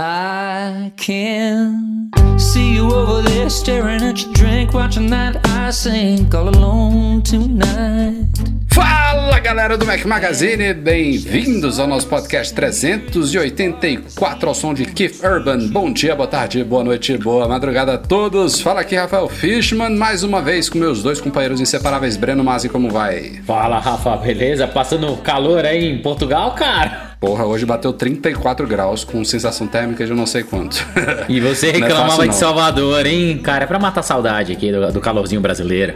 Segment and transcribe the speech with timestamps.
[0.00, 6.48] I can see you over there staring at your drink, watching that I sink all
[6.48, 8.28] alone tonight.
[8.72, 15.66] Fala galera do Mac Magazine, bem-vindos ao nosso podcast 384 ao som de Keith Urban.
[15.66, 18.60] Bom dia, boa tarde, boa noite, boa madrugada a todos.
[18.60, 22.88] Fala aqui Rafael Fishman, mais uma vez com meus dois companheiros inseparáveis, Breno Masi, como
[22.88, 23.40] vai?
[23.44, 24.68] Fala Rafa, beleza?
[24.68, 27.07] Passando calor aí em Portugal, cara?
[27.20, 30.86] Porra, hoje bateu 34 graus com sensação térmica de não sei quanto.
[31.28, 32.36] E você Não é reclamava fácil, de.
[32.36, 33.38] Salvador, hein?
[33.38, 35.94] Cara, é pra matar a saudade aqui do, do calorzinho brasileiro.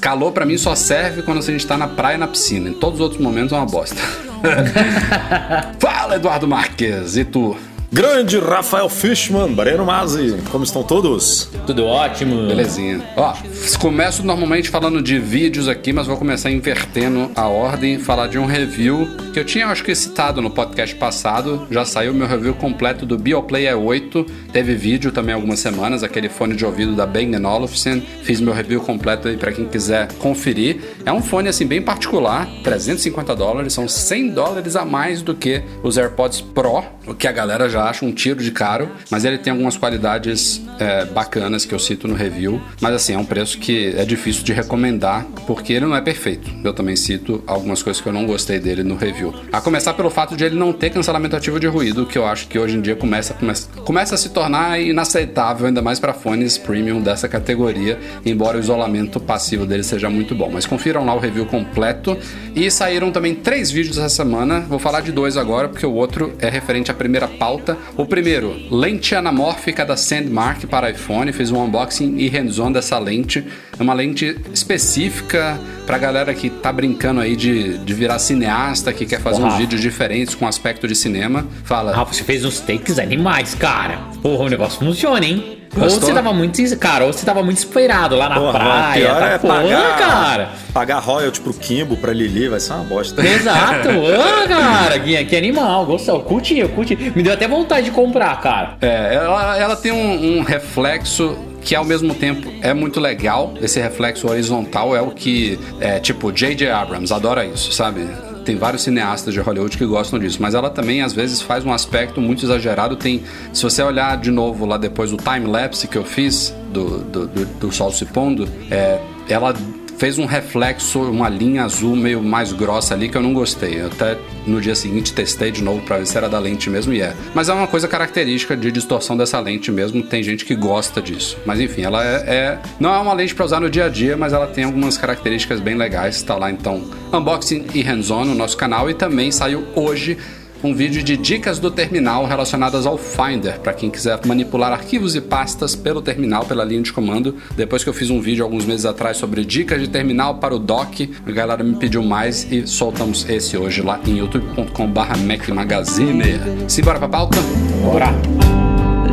[0.00, 2.68] Calor pra mim só serve quando a gente tá na praia e na piscina.
[2.68, 3.96] Em todos os outros momentos é uma bosta.
[5.78, 7.56] Fala, Eduardo Marques, e tu?
[7.94, 11.48] Grande Rafael Fishman, Breno Mazzi, como estão todos?
[11.64, 12.48] Tudo ótimo.
[12.48, 13.00] Belezinha.
[13.16, 13.32] Ó,
[13.78, 18.46] começo normalmente falando de vídeos aqui, mas vou começar invertendo a ordem, falar de um
[18.46, 21.68] review que eu tinha, acho que, citado no podcast passado.
[21.70, 24.28] Já saiu meu review completo do Bioplay E8.
[24.52, 28.00] Teve vídeo também algumas semanas, aquele fone de ouvido da Bang Olufsen.
[28.22, 30.80] Fiz meu review completo aí pra quem quiser conferir.
[31.06, 35.62] É um fone, assim, bem particular, 350 dólares, são 100 dólares a mais do que
[35.82, 39.38] os AirPods Pro, o que a galera já acha um tiro de caro, mas ele
[39.38, 42.60] tem algumas qualidades é, bacanas que eu cito no review.
[42.80, 46.50] Mas assim, é um preço que é difícil de recomendar, porque ele não é perfeito.
[46.62, 49.34] Eu também cito algumas coisas que eu não gostei dele no review.
[49.52, 52.48] A começar pelo fato de ele não ter cancelamento ativo de ruído, que eu acho
[52.48, 56.58] que hoje em dia começa, começa, começa a se tornar inaceitável, ainda mais para fones
[56.58, 60.50] premium dessa categoria, embora o isolamento passivo dele seja muito bom.
[60.52, 62.16] Mas confiram lá o review completo.
[62.54, 64.60] E saíram também três vídeos essa semana.
[64.60, 67.73] Vou falar de dois agora, porque o outro é referente à primeira pauta.
[67.96, 71.32] O primeiro, lente anamórfica da Sandmark para iPhone.
[71.32, 73.44] Fiz um unboxing e hands-on dessa lente.
[73.78, 79.06] É uma lente específica pra galera que tá brincando aí de, de virar cineasta, que
[79.06, 79.58] quer fazer uns Porra.
[79.58, 81.46] vídeos diferentes com aspecto de cinema.
[81.64, 81.94] Fala.
[81.94, 83.98] Rafa, você fez uns takes animais, cara.
[84.22, 85.63] Porra, o negócio funciona, hein?
[85.76, 86.54] Ou você tava muito.
[86.78, 88.90] Cara, ou você tava muito esperado lá na Porra, praia.
[88.90, 90.48] o pior tá é porra, pagar, cara.
[90.72, 93.26] pagar royalty pro Kimbo, pra Lili, vai ser uma bosta.
[93.26, 96.96] Exato, ah, cara, que, que animal, gostou, curti, eu curti.
[97.14, 98.76] Me deu até vontade de comprar, cara.
[98.80, 103.54] É, ela, ela tem um, um reflexo que ao mesmo tempo é muito legal.
[103.60, 106.70] Esse reflexo horizontal é o que, é, tipo, J.J.
[106.70, 108.06] Abrams adora isso, sabe?
[108.44, 111.72] Tem vários cineastas de Hollywood que gostam disso, mas ela também às vezes faz um
[111.72, 112.96] aspecto muito exagerado.
[112.96, 113.22] Tem,
[113.52, 117.26] se você olhar de novo lá depois o time lapse que eu fiz do, do,
[117.26, 119.54] do, do sol se pondo, é, ela
[119.98, 123.80] fez um reflexo, uma linha azul meio mais grossa ali que eu não gostei.
[123.82, 127.00] Até no dia seguinte testei de novo pra ver se era da lente mesmo e
[127.00, 127.14] é.
[127.34, 130.02] Mas é uma coisa característica de distorção dessa lente mesmo.
[130.02, 131.36] Tem gente que gosta disso.
[131.46, 134.16] Mas enfim, ela é, é- não é uma lente pra usar no dia a dia,
[134.16, 136.22] mas ela tem algumas características bem legais.
[136.22, 140.18] Tá lá então, unboxing e hands-on no nosso canal e também saiu hoje
[140.66, 145.20] um vídeo de dicas do terminal relacionadas ao Finder, para quem quiser manipular arquivos e
[145.20, 147.36] pastas pelo terminal, pela linha de comando.
[147.56, 150.58] Depois que eu fiz um vídeo alguns meses atrás sobre dicas de terminal para o
[150.58, 156.22] dock, a galera me pediu mais e soltamos esse hoje lá em youtube.com/barra Mac Magazine.
[156.68, 157.38] Simbora pra pauta?
[157.82, 158.12] Bora.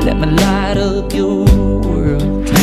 [0.04, 1.46] Let me light up your
[1.86, 2.61] world.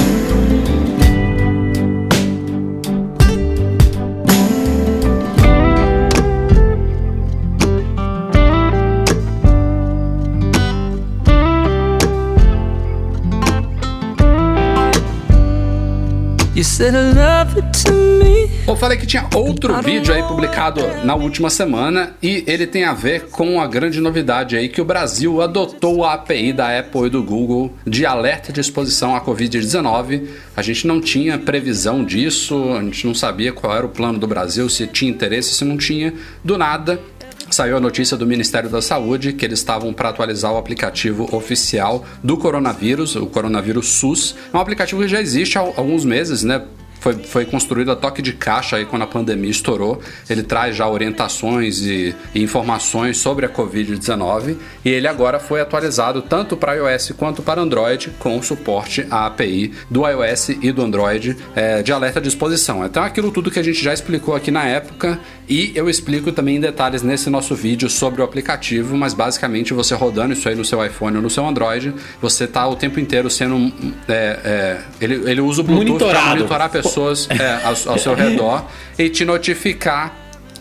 [18.66, 22.92] Eu falei que tinha outro vídeo aí publicado na última semana e ele tem a
[22.92, 27.10] ver com a grande novidade aí que o Brasil adotou a API da Apple e
[27.10, 30.26] do Google de alerta de exposição à Covid-19.
[30.56, 34.26] A gente não tinha previsão disso, a gente não sabia qual era o plano do
[34.26, 36.12] Brasil, se tinha interesse, se não tinha.
[36.44, 37.00] Do nada,
[37.50, 42.04] Saiu a notícia do Ministério da Saúde que eles estavam para atualizar o aplicativo oficial
[42.22, 44.34] do coronavírus, o coronavírus SUS.
[44.52, 46.62] É um aplicativo que já existe há alguns meses, né?
[47.00, 50.00] Foi, foi construído a toque de caixa aí quando a pandemia estourou.
[50.28, 56.22] Ele traz já orientações e, e informações sobre a Covid-19 e ele agora foi atualizado
[56.22, 61.36] tanto para iOS quanto para Android com suporte à API do iOS e do Android
[61.54, 62.84] é, de alerta de exposição.
[62.84, 65.18] Então aquilo tudo que a gente já explicou aqui na época
[65.48, 69.94] e eu explico também em detalhes nesse nosso vídeo sobre o aplicativo, mas basicamente você
[69.94, 73.30] rodando isso aí no seu iPhone ou no seu Android, você tá o tempo inteiro
[73.30, 73.72] sendo.
[74.06, 77.98] é, é, ele, ele usa o Bluetooth para monitorar a pessoa pessoas é, ao, ao
[77.98, 78.64] seu redor
[78.98, 80.17] e te notificar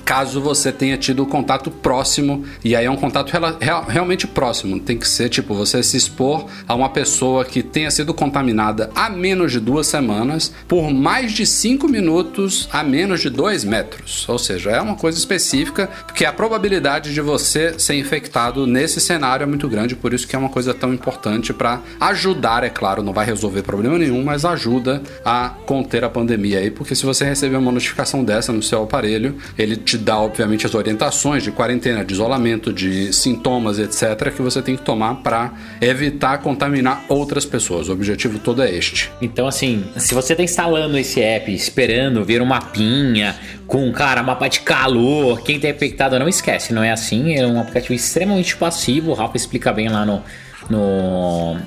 [0.08, 4.98] caso você tenha tido contato próximo, e aí é um contato real- realmente próximo, tem
[4.98, 9.52] que ser tipo você se expor a uma pessoa que tenha sido contaminada há menos
[9.52, 14.26] de duas semanas por mais de cinco minutos a menos de dois metros.
[14.30, 19.44] Ou seja, é uma coisa específica, porque a probabilidade de você ser infectado nesse cenário
[19.44, 23.04] é muito grande, por isso que é uma coisa tão importante para ajudar, é claro,
[23.04, 27.26] não vai resolver problema nenhum, mas ajuda a conter a pandemia aí, porque se você
[27.26, 32.04] receber uma notificação dessa no seu aparelho, ele te dá, obviamente, as orientações de quarentena,
[32.04, 37.90] de isolamento, de sintomas, etc., que você tem que tomar para evitar contaminar outras pessoas.
[37.90, 39.12] O objetivo todo é este.
[39.22, 43.36] Então, assim, se você tá instalando esse app, esperando ver um mapinha
[43.66, 47.36] com, cara, mapa de calor, quem tá infectado, não esquece, não é assim.
[47.36, 49.12] É um aplicativo extremamente passivo.
[49.12, 50.24] O Rafa explica bem lá no,
[50.70, 51.58] no,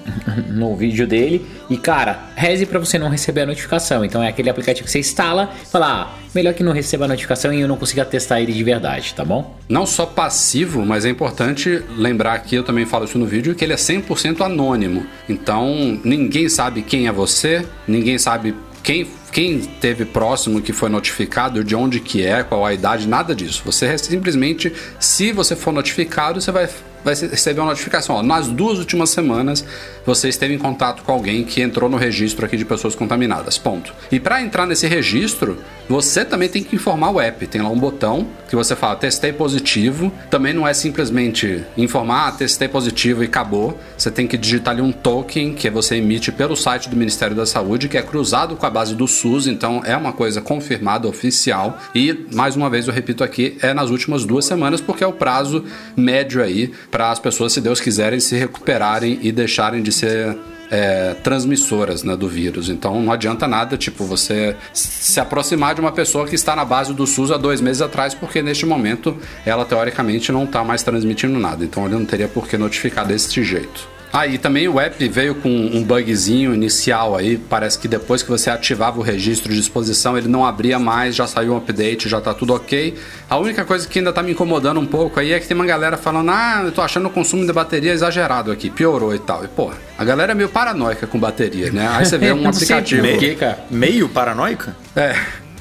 [0.48, 1.46] no vídeo dele.
[1.68, 4.04] E, cara, reze pra você não receber a notificação.
[4.04, 7.52] Então, é aquele aplicativo que você instala fala, ah, melhor que não receba a notificação
[7.52, 9.56] e eu não consiga testar ele de verdade, tá bom?
[9.68, 13.64] Não só passivo, mas é importante lembrar aqui, eu também falo isso no vídeo, que
[13.64, 15.06] ele é 100% anônimo.
[15.28, 21.62] Então, ninguém sabe quem é você, ninguém sabe quem, quem teve próximo que foi notificado,
[21.62, 23.62] de onde que é, qual a idade, nada disso.
[23.64, 26.68] Você é simplesmente, se você for notificado, você vai,
[27.04, 28.16] vai receber uma notificação.
[28.16, 29.64] Ó, nas duas últimas semanas,
[30.04, 33.58] você esteve em contato com alguém que entrou no registro aqui de pessoas contaminadas.
[33.58, 33.92] Ponto.
[34.10, 35.58] E para entrar nesse registro,
[35.88, 37.46] você também tem que informar o app.
[37.46, 40.12] Tem lá um botão que você fala testei positivo.
[40.30, 43.78] Também não é simplesmente informar, ah, testei positivo e acabou.
[43.96, 47.44] Você tem que digitar ali um token que você emite pelo site do Ministério da
[47.44, 51.78] Saúde, que é cruzado com a base do SUS, então é uma coisa confirmada, oficial.
[51.94, 55.12] E, mais uma vez, eu repito aqui, é nas últimas duas semanas, porque é o
[55.12, 55.64] prazo
[55.96, 60.36] médio aí para as pessoas, se Deus quiserem, se recuperarem e deixarem de ser
[60.70, 62.68] é, transmissoras né, do vírus.
[62.68, 66.94] Então não adianta nada, tipo, você se aproximar de uma pessoa que está na base
[66.94, 71.38] do SUS há dois meses atrás, porque neste momento ela teoricamente não está mais transmitindo
[71.38, 71.64] nada.
[71.64, 73.99] Então ele não teria por que notificar desse jeito.
[74.12, 77.38] Ah, e também o app veio com um bugzinho inicial aí.
[77.38, 81.26] Parece que depois que você ativava o registro de exposição, ele não abria mais, já
[81.26, 82.96] saiu um update, já tá tudo ok.
[83.28, 85.66] A única coisa que ainda tá me incomodando um pouco aí é que tem uma
[85.66, 89.44] galera falando: ah, eu tô achando o consumo de bateria exagerado aqui, piorou e tal.
[89.44, 91.88] E pô, a galera é meio paranoica com bateria, né?
[91.92, 93.36] Aí você vê um sei aplicativo.
[93.36, 93.64] cara.
[93.70, 94.76] Meio paranoica?
[94.96, 95.14] É.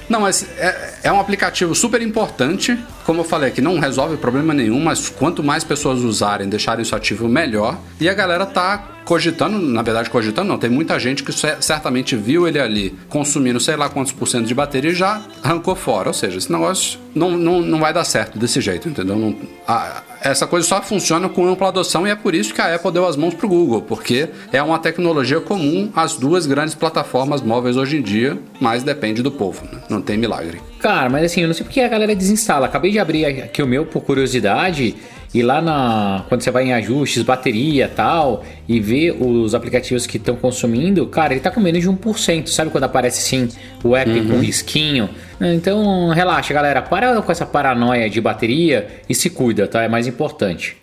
[0.09, 2.77] Não, mas é, é um aplicativo super importante.
[3.05, 6.95] Como eu falei aqui, não resolve problema nenhum, mas quanto mais pessoas usarem, deixarem isso
[6.95, 7.77] ativo, melhor.
[8.01, 12.15] E a galera tá cogitando, na verdade, cogitando não, tem muita gente que cer- certamente
[12.15, 16.09] viu ele ali consumindo sei lá quantos por cento de bateria e já arrancou fora.
[16.09, 19.15] Ou seja, esse negócio não, não, não vai dar certo desse jeito, entendeu?
[19.15, 19.35] Não-
[19.67, 22.91] a- essa coisa só funciona com ampla adoção e é por isso que a Apple
[22.91, 27.77] deu as mãos pro Google, porque é uma tecnologia comum às duas grandes plataformas móveis
[27.77, 29.79] hoje em dia, mas depende do povo, né?
[29.89, 30.61] não tem milagre.
[30.79, 32.65] Cara, mas assim, eu não sei porque a galera desinstala.
[32.65, 34.95] Acabei de abrir aqui o meu por curiosidade
[35.33, 40.17] e lá na quando você vai em ajustes, bateria tal, e vê os aplicativos que
[40.17, 42.47] estão consumindo, cara, ele tá com menos de 1%.
[42.47, 43.49] Sabe quando aparece assim
[43.83, 45.09] o app com um risquinho?
[45.39, 49.83] Então, relaxa, galera, para com essa paranoia de bateria e se cuida, tá?
[49.83, 50.77] É mais importante.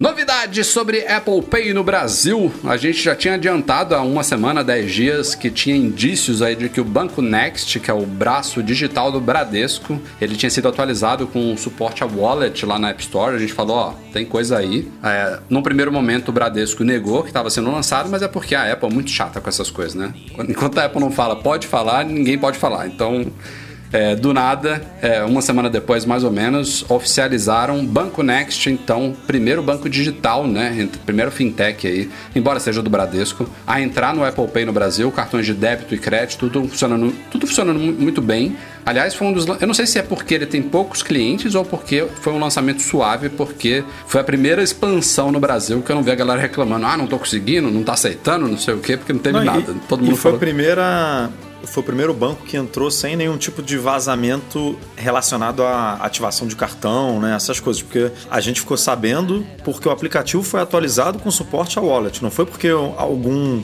[0.00, 2.54] Novidades sobre Apple Pay no Brasil.
[2.62, 6.68] A gente já tinha adiantado há uma semana, 10 dias, que tinha indícios aí de
[6.68, 11.26] que o Banco Next, que é o braço digital do Bradesco, ele tinha sido atualizado
[11.26, 13.34] com suporte a wallet lá na App Store.
[13.34, 14.88] A gente falou, ó, tem coisa aí.
[15.02, 18.72] É, num primeiro momento o Bradesco negou que estava sendo lançado, mas é porque a
[18.72, 20.14] Apple é muito chata com essas coisas, né?
[20.48, 22.86] Enquanto a Apple não fala, pode falar, ninguém pode falar.
[22.86, 23.26] Então,
[23.92, 29.62] é, do nada, é, uma semana depois, mais ou menos, oficializaram Banco Next, então, primeiro
[29.62, 30.88] banco digital, né?
[31.06, 35.46] Primeiro fintech aí, embora seja do Bradesco, a entrar no Apple Pay no Brasil, cartões
[35.46, 38.56] de débito e crédito, tudo funcionando, tudo funcionando mu- muito bem.
[38.84, 39.46] Aliás, foi um dos.
[39.46, 42.80] Eu não sei se é porque ele tem poucos clientes ou porque foi um lançamento
[42.82, 46.86] suave, porque foi a primeira expansão no Brasil que eu não vi a galera reclamando.
[46.86, 49.42] Ah, não tô conseguindo, não tá aceitando, não sei o quê, porque não teve Não,
[49.42, 49.74] e- nada.
[49.88, 50.36] Todo e mundo foi falou.
[50.36, 51.30] a primeira.
[51.64, 56.56] Foi o primeiro banco que entrou sem nenhum tipo de vazamento relacionado à ativação de
[56.56, 57.34] cartão, né?
[57.34, 57.82] Essas coisas.
[57.82, 62.22] Porque a gente ficou sabendo porque o aplicativo foi atualizado com suporte ao wallet.
[62.22, 63.62] Não foi porque algum,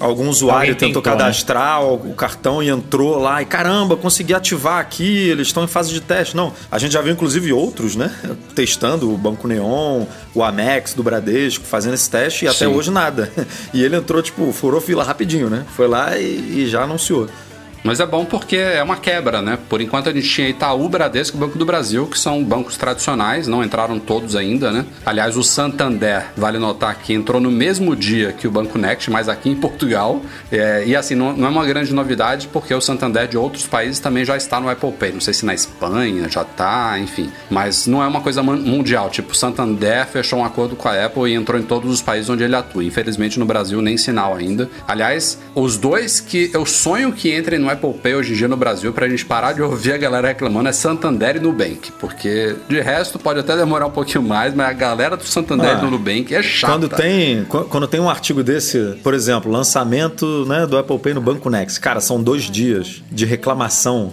[0.00, 1.18] algum usuário tentou tentou, né?
[1.18, 5.92] cadastrar o cartão e entrou lá e caramba, consegui ativar aqui, eles estão em fase
[5.92, 6.36] de teste.
[6.36, 8.10] Não, a gente já viu inclusive outros, né?
[8.54, 12.66] Testando o Banco Neon, o Amex do Bradesco, fazendo esse teste e até Sim.
[12.66, 13.30] hoje nada.
[13.72, 15.64] E ele entrou, tipo, furou fila rapidinho, né?
[15.76, 17.51] Foi lá e, e já anunciou anunciou.
[17.82, 19.58] Mas é bom porque é uma quebra, né?
[19.68, 23.48] Por enquanto a gente tinha Itaú, Bradesco e Banco do Brasil, que são bancos tradicionais,
[23.48, 24.84] não entraram todos ainda, né?
[25.04, 29.28] Aliás, o Santander, vale notar que entrou no mesmo dia que o Banco Next, mas
[29.28, 30.22] aqui em Portugal.
[30.50, 33.98] É, e assim, não, não, é uma grande novidade, porque o Santander de outros países
[33.98, 35.12] também já está no Apple Pay.
[35.12, 37.30] Não sei se na Espanha já está, enfim.
[37.50, 39.10] Mas não é uma coisa mundial.
[39.10, 42.30] Tipo, o Santander fechou um acordo com a Apple e entrou em todos os países
[42.30, 42.84] onde ele atua.
[42.84, 44.70] Infelizmente, no Brasil, nem sinal ainda.
[44.86, 48.56] Aliás, os dois que eu sonho que entrem no Apple Pay hoje em dia no
[48.56, 51.92] Brasil, pra gente parar de ouvir a galera reclamando, é Santander e Nubank.
[51.98, 55.78] Porque de resto pode até demorar um pouquinho mais, mas a galera do Santander ah,
[55.78, 56.72] e do Nubank é chata.
[56.72, 61.20] Quando tem, quando tem um artigo desse, por exemplo, lançamento né, do Apple Pay no
[61.20, 64.12] Banco Next, cara, são dois dias de reclamação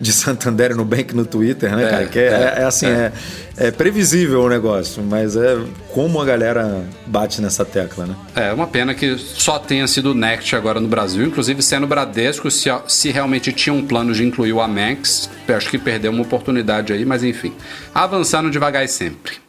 [0.00, 2.06] de Santander e Nubank no Twitter, né, é, cara?
[2.06, 3.12] Que é, é, é assim, é.
[3.56, 3.68] é.
[3.68, 5.56] é, previsível o negócio, mas é
[5.92, 8.16] como a galera bate nessa tecla, né?
[8.34, 12.50] É uma pena que só tenha sido o Next agora no Brasil, inclusive sendo Bradesco,
[12.50, 16.92] se, se realmente tinha um plano de incluir o Amex, acho que perdeu uma oportunidade
[16.92, 17.52] aí, mas enfim.
[17.94, 19.43] Avançando devagar e sempre.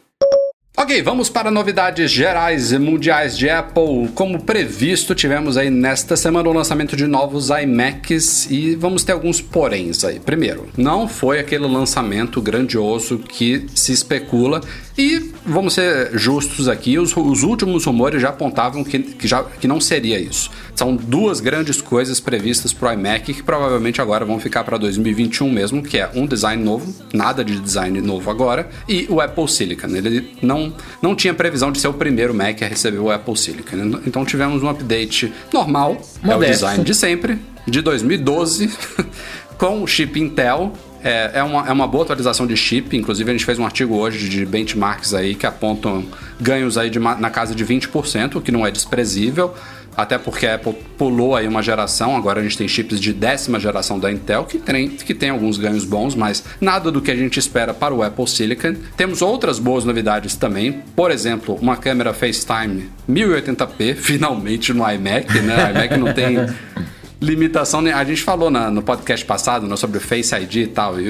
[0.78, 4.10] Ok, vamos para novidades gerais e mundiais de Apple.
[4.14, 9.40] Como previsto, tivemos aí nesta semana o lançamento de novos iMacs e vamos ter alguns
[9.40, 10.20] poréns aí.
[10.20, 14.60] Primeiro, não foi aquele lançamento grandioso que se especula
[14.98, 19.68] e vamos ser justos aqui, os, os últimos rumores já apontavam que, que, já, que
[19.68, 20.50] não seria isso.
[20.74, 25.50] São duas grandes coisas previstas para o iMac que provavelmente agora vão ficar para 2021
[25.50, 29.88] mesmo, que é um design novo, nada de design novo agora, e o Apple Silicon.
[29.88, 30.72] Ele não,
[31.02, 34.00] não tinha previsão de ser o primeiro Mac a receber o Apple Silicon.
[34.06, 36.30] Então tivemos um update normal, Modesto.
[36.30, 38.70] é o design de sempre, de 2012,
[39.58, 40.72] com o chip Intel
[41.06, 43.94] é, é, uma, é uma boa atualização de chip, inclusive a gente fez um artigo
[43.94, 46.04] hoje de benchmarks aí que apontam
[46.40, 49.54] ganhos aí de, na casa de 20%, o que não é desprezível,
[49.96, 53.60] até porque a Apple pulou aí uma geração, agora a gente tem chips de décima
[53.60, 57.16] geração da Intel, que tem, que tem alguns ganhos bons, mas nada do que a
[57.16, 58.74] gente espera para o Apple Silicon.
[58.96, 65.66] Temos outras boas novidades também, por exemplo, uma câmera FaceTime 1080p, finalmente no iMac, né?
[65.66, 66.36] O iMac não tem
[67.20, 67.80] limitação.
[67.80, 71.06] A gente falou na, no podcast passado né, sobre o Face ID e tal, e,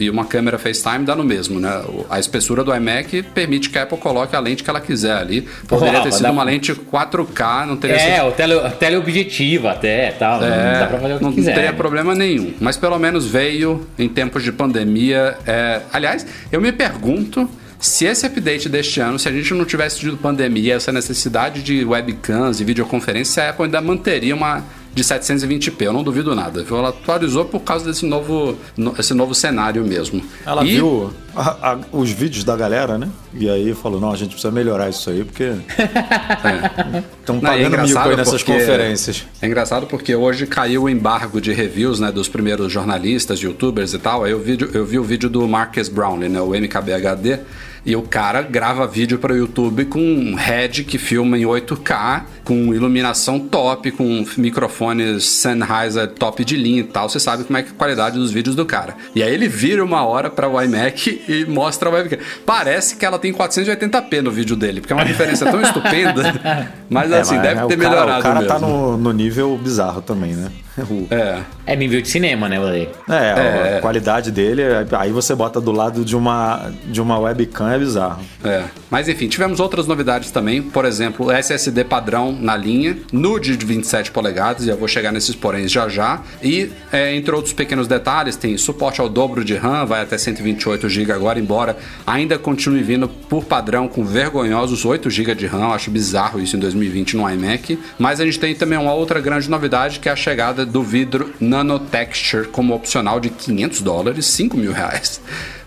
[0.00, 1.82] e, uma câmera FaceTime dá no mesmo, né?
[2.08, 5.42] A espessura do iMac permite que a Apple coloque a lente que ela quiser ali.
[5.66, 6.32] Poderia oh, ter sido dá...
[6.32, 8.28] uma lente 4K, não teria É, sido...
[8.28, 10.42] o tele, teleobjetivo até tal.
[10.42, 11.50] É, não dá pra fazer o que não quiser.
[11.50, 12.54] Não teria problema nenhum.
[12.60, 15.36] Mas pelo menos veio em tempos de pandemia.
[15.46, 15.80] É...
[15.92, 17.48] Aliás, eu me pergunto
[17.78, 21.84] se esse update deste ano, se a gente não tivesse tido pandemia, essa necessidade de
[21.84, 24.64] webcams e videoconferência, a Apple ainda manteria uma
[24.94, 26.64] de 720p, eu não duvido nada.
[26.68, 28.56] Ela atualizou por causa desse novo,
[28.98, 30.22] esse novo cenário mesmo.
[30.44, 30.74] Ela e...
[30.74, 33.08] viu a, a, os vídeos da galera, né?
[33.32, 35.52] E aí falou: não, a gente precisa melhorar isso aí, porque.
[37.20, 37.40] Estão é.
[37.40, 39.26] pagando é mico aí nessas porque, conferências.
[39.40, 42.10] É engraçado porque hoje caiu o embargo de reviews, né?
[42.10, 44.24] Dos primeiros jornalistas, youtubers e tal.
[44.24, 46.40] Aí eu vi, eu vi o vídeo do Marcus Brownlee, né?
[46.40, 47.40] O MKBHD
[47.88, 52.22] e o cara grava vídeo para o YouTube com um head que filma em 8K,
[52.44, 57.08] com iluminação top, com microfones Sennheiser top de linha e tal.
[57.08, 58.94] Você sabe como é que é a qualidade dos vídeos do cara.
[59.14, 62.18] E aí ele vira uma hora para o iMac e mostra a webcam.
[62.44, 66.22] Parece que ela tem 480p no vídeo dele, porque é uma diferença tão estupenda.
[66.90, 68.20] Mas é, assim, mas deve é, ter cara, melhorado.
[68.20, 68.66] O cara tá mesmo.
[68.66, 70.50] tá no, no nível bizarro também, né?
[71.10, 71.40] É.
[71.66, 72.88] É nível de cinema, né, Valei?
[73.08, 74.62] É, é, a qualidade dele,
[74.98, 78.22] aí você bota do lado de uma, de uma webcam, é bizarro.
[78.44, 78.64] É.
[78.90, 80.62] Mas enfim, tivemos outras novidades também.
[80.62, 85.34] Por exemplo, SSD padrão na linha, nude de 27 polegadas, e eu vou chegar nesses
[85.34, 86.22] poréns já já.
[86.42, 90.88] E, é, entre outros pequenos detalhes, tem suporte ao dobro de RAM, vai até 128
[90.88, 95.68] GB agora, embora ainda continue vindo por padrão com vergonhosos 8 GB de RAM.
[95.68, 97.78] Acho bizarro isso em 2020 no iMac.
[97.98, 101.32] Mas a gente tem também uma outra grande novidade, que é a chegada do vidro
[101.40, 105.20] Nanotexture como opcional de 500 dólares, 5 mil reais.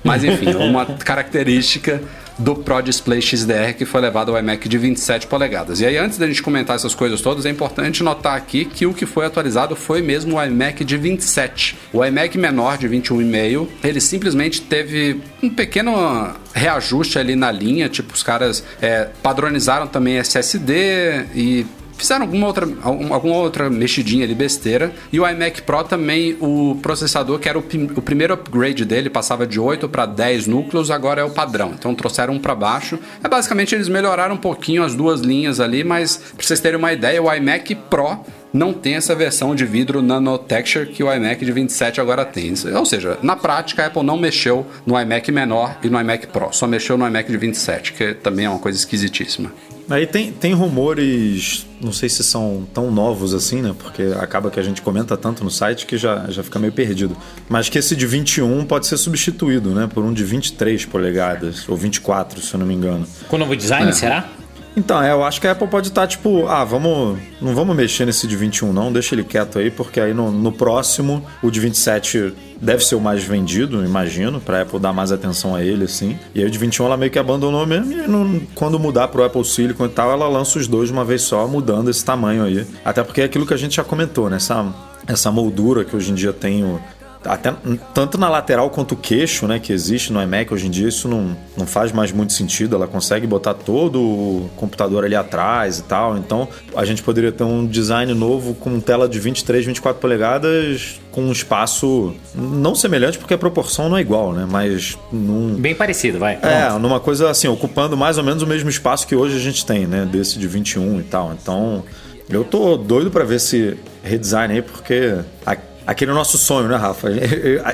[0.04, 2.02] Mas enfim, uma característica
[2.42, 5.80] do Pro Display XDR que foi levado ao iMac de 27 polegadas.
[5.80, 8.94] E aí, antes da gente comentar essas coisas todas, é importante notar aqui que o
[8.94, 11.78] que foi atualizado foi mesmo o iMac de 27.
[11.94, 18.14] O iMac menor de 21,5, ele simplesmente teve um pequeno reajuste ali na linha, tipo,
[18.14, 21.66] os caras é, padronizaram também SSD e
[22.02, 24.92] Fizeram alguma outra, alguma outra mexidinha ali, besteira.
[25.14, 27.64] E o iMac Pro também, o processador, que era o,
[27.96, 31.74] o primeiro upgrade dele, passava de 8 para 10 núcleos, agora é o padrão.
[31.78, 32.98] Então trouxeram um para baixo.
[33.24, 36.92] É basicamente eles melhoraram um pouquinho as duas linhas ali, mas pra vocês terem uma
[36.92, 38.18] ideia, o iMac Pro
[38.52, 42.52] não tem essa versão de vidro nanotexture que o iMac de 27 agora tem.
[42.76, 46.52] Ou seja, na prática a Apple não mexeu no iMac menor e no iMac Pro,
[46.52, 49.52] só mexeu no iMac de 27, que também é uma coisa esquisitíssima.
[49.96, 53.76] Aí tem, tem rumores, não sei se são tão novos assim, né?
[53.78, 57.16] Porque acaba que a gente comenta tanto no site que já, já fica meio perdido.
[57.50, 59.90] Mas que esse de 21 pode ser substituído, né?
[59.92, 63.06] Por um de 23 polegadas, ou 24, se eu não me engano.
[63.28, 63.94] Com o novo design, É.
[63.94, 64.30] será?
[64.76, 67.20] Então, é, eu acho que a Apple pode estar tipo, ah, vamos.
[67.42, 70.52] Não vamos mexer nesse de 21, não, deixa ele quieto aí, porque aí no, no
[70.52, 75.54] próximo, o de 27 deve ser o mais vendido, imagino, pra Apple dar mais atenção
[75.56, 76.18] a ele, assim.
[76.34, 79.24] E aí o de 21 ela meio que abandonou mesmo, e não- quando mudar pro
[79.26, 82.44] Apple Silicon e tal, ela lança os dois de uma vez só, mudando esse tamanho
[82.44, 82.66] aí.
[82.86, 84.38] Até porque é aquilo que a gente já comentou, né?
[84.38, 84.66] Essa,
[85.08, 86.80] essa moldura que hoje em dia tem o,
[87.24, 87.54] até
[87.94, 91.08] tanto na lateral quanto o queixo, né, que existe no iMac hoje em dia, isso
[91.08, 92.76] não, não faz mais muito sentido.
[92.76, 96.18] Ela consegue botar todo o computador ali atrás e tal.
[96.18, 101.22] Então, a gente poderia ter um design novo com tela de 23, 24 polegadas com
[101.24, 106.18] um espaço não semelhante porque a proporção não é igual, né, mas num Bem parecido,
[106.20, 106.40] vai.
[106.42, 109.66] é, numa coisa assim, ocupando mais ou menos o mesmo espaço que hoje a gente
[109.66, 110.08] tem, né?
[110.12, 111.34] Desse de 21 e tal.
[111.40, 111.84] Então,
[112.30, 115.58] eu tô doido pra ver esse redesign aí, porque a-
[115.92, 117.10] aquele nosso sonho, né, Rafa?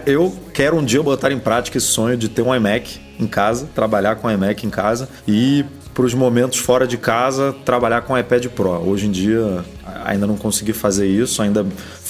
[0.05, 3.67] Eu, quero um dia botar em prática esse sonho de ter um iMac em casa,
[3.74, 8.17] trabalhar com um iMac em casa e para os momentos fora de casa trabalhar com
[8.17, 8.69] iPad Pro.
[8.69, 9.65] Hoje em dia
[10.05, 11.65] ainda não consegui fazer isso, ainda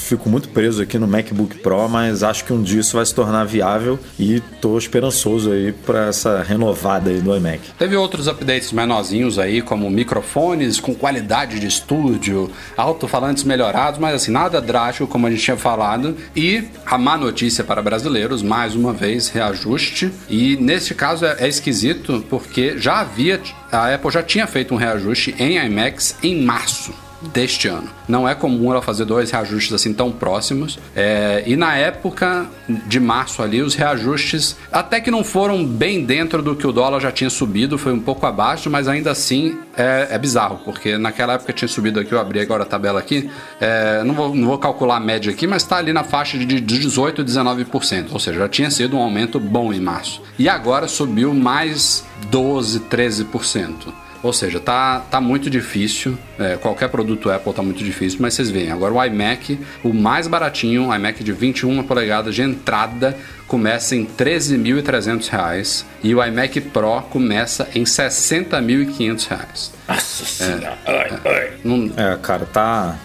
[0.08, 3.14] fico muito preso aqui no MacBook Pro, mas acho que um dia isso vai se
[3.14, 7.60] tornar viável e tô esperançoso aí para essa renovada aí do iMac.
[7.78, 14.32] Teve outros updates menorzinhos aí, como microfones com qualidade de estúdio, alto-falantes melhorados, mas assim,
[14.32, 16.16] nada drástico, como a gente tinha falado.
[16.36, 20.12] E a má notícia para brasileiros, mais uma vez, reajuste.
[20.30, 24.78] E neste caso é, é esquisito, porque já havia, a Apple já tinha feito um
[24.78, 27.90] reajuste em iMacs em março deste ano.
[28.08, 30.80] Não é comum ela fazer dois reajustes assim tão próximos.
[30.96, 36.42] É, e na época de março ali, os reajustes até que não foram bem dentro
[36.42, 40.08] do que o dólar já tinha subido, foi um pouco abaixo, mas ainda assim é,
[40.12, 44.04] é bizarro, porque naquela época tinha subido aqui, eu abri agora a tabela aqui, é,
[44.04, 47.22] não, vou, não vou calcular a média aqui, mas está ali na faixa de 18
[47.22, 50.22] e 19%, ou seja, já tinha sido um aumento bom em março.
[50.38, 54.07] E agora subiu mais 12, 13%.
[54.24, 56.18] Ou seja, tá, tá muito difícil.
[56.40, 58.72] É, qualquer produto Apple tá muito difícil, mas vocês veem.
[58.72, 64.06] Agora o iMac, o mais baratinho, o iMac de 21 polegadas de entrada, começa em
[64.06, 69.74] 13.300 reais e o iMac Pro começa em 60.500 reais.
[69.88, 70.78] Nossa senhora.
[70.86, 71.52] Ai, ai.
[71.64, 72.98] Não, É, cara, tá.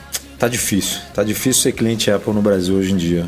[0.42, 0.98] Tá difícil.
[1.14, 3.24] Tá difícil ser cliente Apple no Brasil hoje em dia.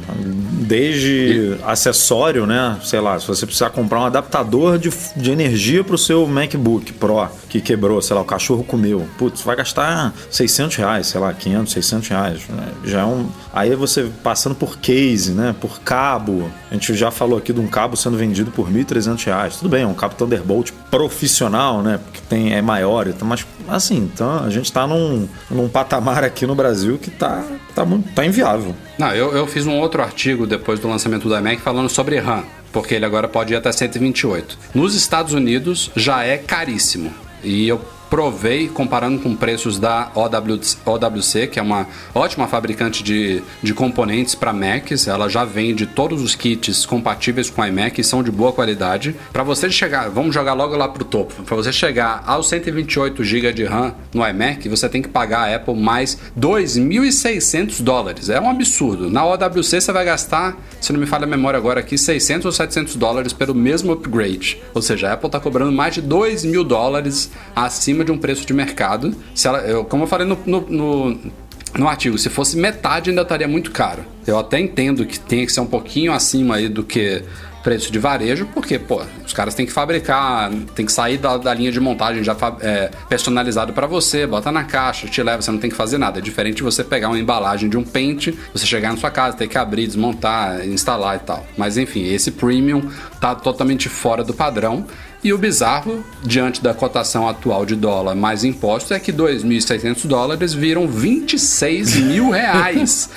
[0.66, 2.76] Desde acessório, né?
[2.82, 7.28] Sei lá, se você precisar comprar um adaptador de, de energia pro seu MacBook Pro
[7.48, 9.06] que quebrou, sei lá, o cachorro comeu.
[9.16, 12.48] Putz, vai gastar 600 reais, sei lá, 500, 600 reais.
[12.48, 12.66] né?
[12.84, 13.28] Já é um.
[13.52, 15.54] Aí você passando por case, né?
[15.60, 16.50] Por cabo.
[16.68, 19.56] A gente já falou aqui de um cabo sendo vendido por 1.300 reais.
[19.58, 22.00] Tudo bem, é um cabo Thunderbolt profissional, né?
[22.02, 26.56] Porque tem, é maior, mas assim, então a gente tá num, num patamar aqui no
[26.56, 28.74] Brasil que tá, tá, tá inviável.
[28.98, 32.44] Não, eu, eu fiz um outro artigo depois do lançamento do iMac falando sobre RAM,
[32.72, 34.58] porque ele agora pode ir até 128.
[34.74, 37.12] Nos Estados Unidos já é caríssimo.
[37.42, 37.78] E eu
[38.14, 44.52] provei comparando com preços da OWC, que é uma ótima fabricante de, de componentes para
[44.52, 45.08] Macs.
[45.08, 49.16] Ela já vende todos os kits compatíveis com iMac e são de boa qualidade.
[49.32, 51.42] Para você chegar, vamos jogar logo lá pro topo.
[51.42, 55.56] Para você chegar aos 128 GB de RAM no iMac, você tem que pagar a
[55.56, 58.28] Apple mais 2.600 dólares.
[58.28, 59.10] É um absurdo.
[59.10, 62.52] Na OWC você vai gastar, se não me falha a memória agora aqui, 600 ou
[62.52, 64.62] 700 dólares pelo mesmo upgrade.
[64.72, 68.46] Ou seja, a Apple está cobrando mais de 2 mil dólares acima de um preço
[68.46, 69.14] de mercado.
[69.34, 71.20] Se ela, eu, como eu falei no, no, no
[71.76, 74.04] no artigo, se fosse metade ainda estaria muito caro.
[74.26, 77.24] Eu até entendo que tem que ser um pouquinho acima aí do que
[77.64, 81.54] preço de varejo, porque, pô, os caras têm que fabricar, tem que sair da, da
[81.54, 85.58] linha de montagem já é, personalizado para você, bota na caixa, te leva, você não
[85.58, 86.18] tem que fazer nada.
[86.18, 89.34] É diferente de você pegar uma embalagem de um pente, você chegar na sua casa,
[89.34, 91.46] ter que abrir, desmontar, instalar e tal.
[91.56, 92.82] Mas enfim, esse premium
[93.18, 94.86] tá totalmente fora do padrão.
[95.24, 100.52] E o bizarro, diante da cotação atual de dólar mais imposto, é que 2.600 dólares
[100.52, 103.08] viram 26 mil reais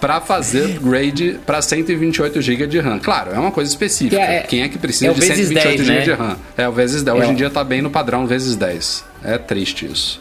[0.00, 2.98] para fazer upgrade para 128 GB de RAM.
[2.98, 4.16] Claro, é uma coisa específica.
[4.16, 6.04] Que é- Quem é que precisa é de vezes 128 10, GB né?
[6.04, 6.36] de RAM?
[6.56, 7.16] É o vezes 10.
[7.16, 9.04] Hoje É em o- dia tá bem no padrão vezes 10.
[9.22, 10.20] É triste isso.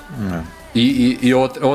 [0.73, 1.67] E, e- e outro,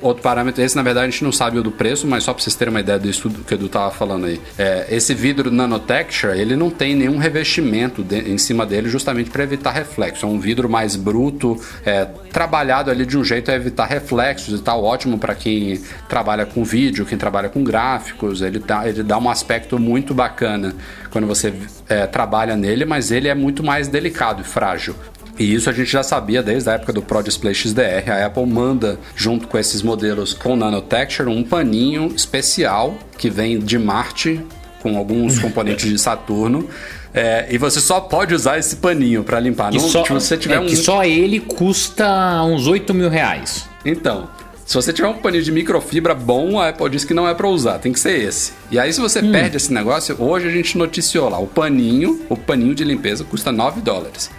[0.00, 2.42] outro, parâmetro, esse na verdade a gente não sabe o do preço, mas só para
[2.42, 4.40] vocês terem uma ideia disso tudo que o Edu tava falando aí.
[4.58, 9.42] É, esse vidro nanotexture, ele não tem nenhum revestimento de- em cima dele justamente para
[9.42, 10.24] evitar reflexo.
[10.24, 14.62] É um vidro mais bruto, é, trabalhado ali de um jeito a evitar reflexos e
[14.62, 14.82] tal.
[14.82, 18.40] Ótimo para quem trabalha com vídeo, quem trabalha com gráficos.
[18.40, 20.74] Ele dá, ele dá um aspecto muito bacana
[21.10, 21.52] quando você
[21.88, 24.94] é, trabalha nele, mas ele é muito mais delicado e frágil.
[25.42, 28.12] E isso a gente já sabia desde a época do Pro Display XDR.
[28.12, 33.76] A Apple manda, junto com esses modelos com nanotexture, um paninho especial que vem de
[33.76, 34.40] Marte
[34.80, 36.68] com alguns componentes de Saturno.
[37.12, 39.72] É, e você só pode usar esse paninho para limpar.
[39.72, 40.66] Não, só, se você tiver é um...
[40.66, 43.68] que só ele custa uns 8 mil reais.
[43.84, 44.28] Então,
[44.64, 47.48] se você tiver um paninho de microfibra bom, a Apple diz que não é para
[47.48, 48.52] usar, tem que ser esse.
[48.70, 49.32] E aí, se você Hum.
[49.32, 53.50] perde esse negócio, hoje a gente noticiou lá, o paninho, o paninho de limpeza custa
[53.50, 54.30] 9 dólares.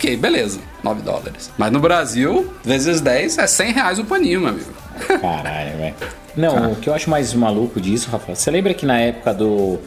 [0.00, 1.50] Ah, Ok, beleza, 9 dólares.
[1.58, 4.70] Mas no Brasil, vezes 10, é 100 reais o paninho, meu amigo.
[5.20, 5.94] Caralho, velho.
[6.36, 9.78] Não, o que eu acho mais maluco disso, Rafa, você lembra que na época do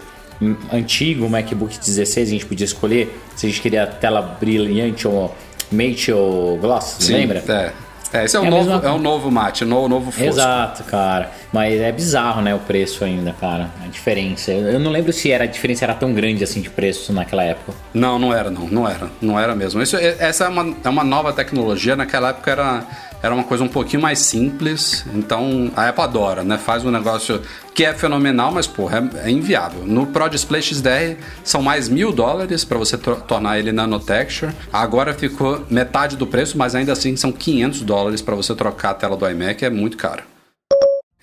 [0.72, 5.34] antigo MacBook 16 a gente podia escolher se a gente queria tela brilhante ou
[5.72, 7.44] mate ou gloss, lembra?
[7.48, 7.72] É.
[8.14, 10.24] É, esse é É a novo, é o novo mate, o novo, novo fosco.
[10.30, 11.32] Exato, cara.
[11.52, 13.70] Mas é bizarro, né, o preço ainda, cara.
[13.84, 14.52] A diferença.
[14.52, 17.44] Eu eu não lembro se era, a diferença era tão grande assim de preço naquela
[17.44, 17.74] época.
[17.94, 18.68] Não, não era, não.
[18.68, 19.10] Não era.
[19.22, 19.82] Não era mesmo.
[19.82, 21.96] Isso, é- essa é uma, é uma nova tecnologia.
[21.96, 22.84] Naquela época era,
[23.24, 25.06] era uma coisa um pouquinho mais simples.
[25.14, 26.58] Então a Apple adora, né?
[26.58, 27.42] Faz um negócio
[27.74, 29.86] que é fenomenal, mas, porra, é, é inviável.
[29.86, 34.54] No Pro Display XDR são mais mil dólares para você tornar ele nanotexture.
[34.72, 38.94] Agora ficou metade do preço, mas ainda assim são 500 dólares para você trocar a
[38.94, 39.64] tela do iMac.
[39.64, 40.33] É muito caro.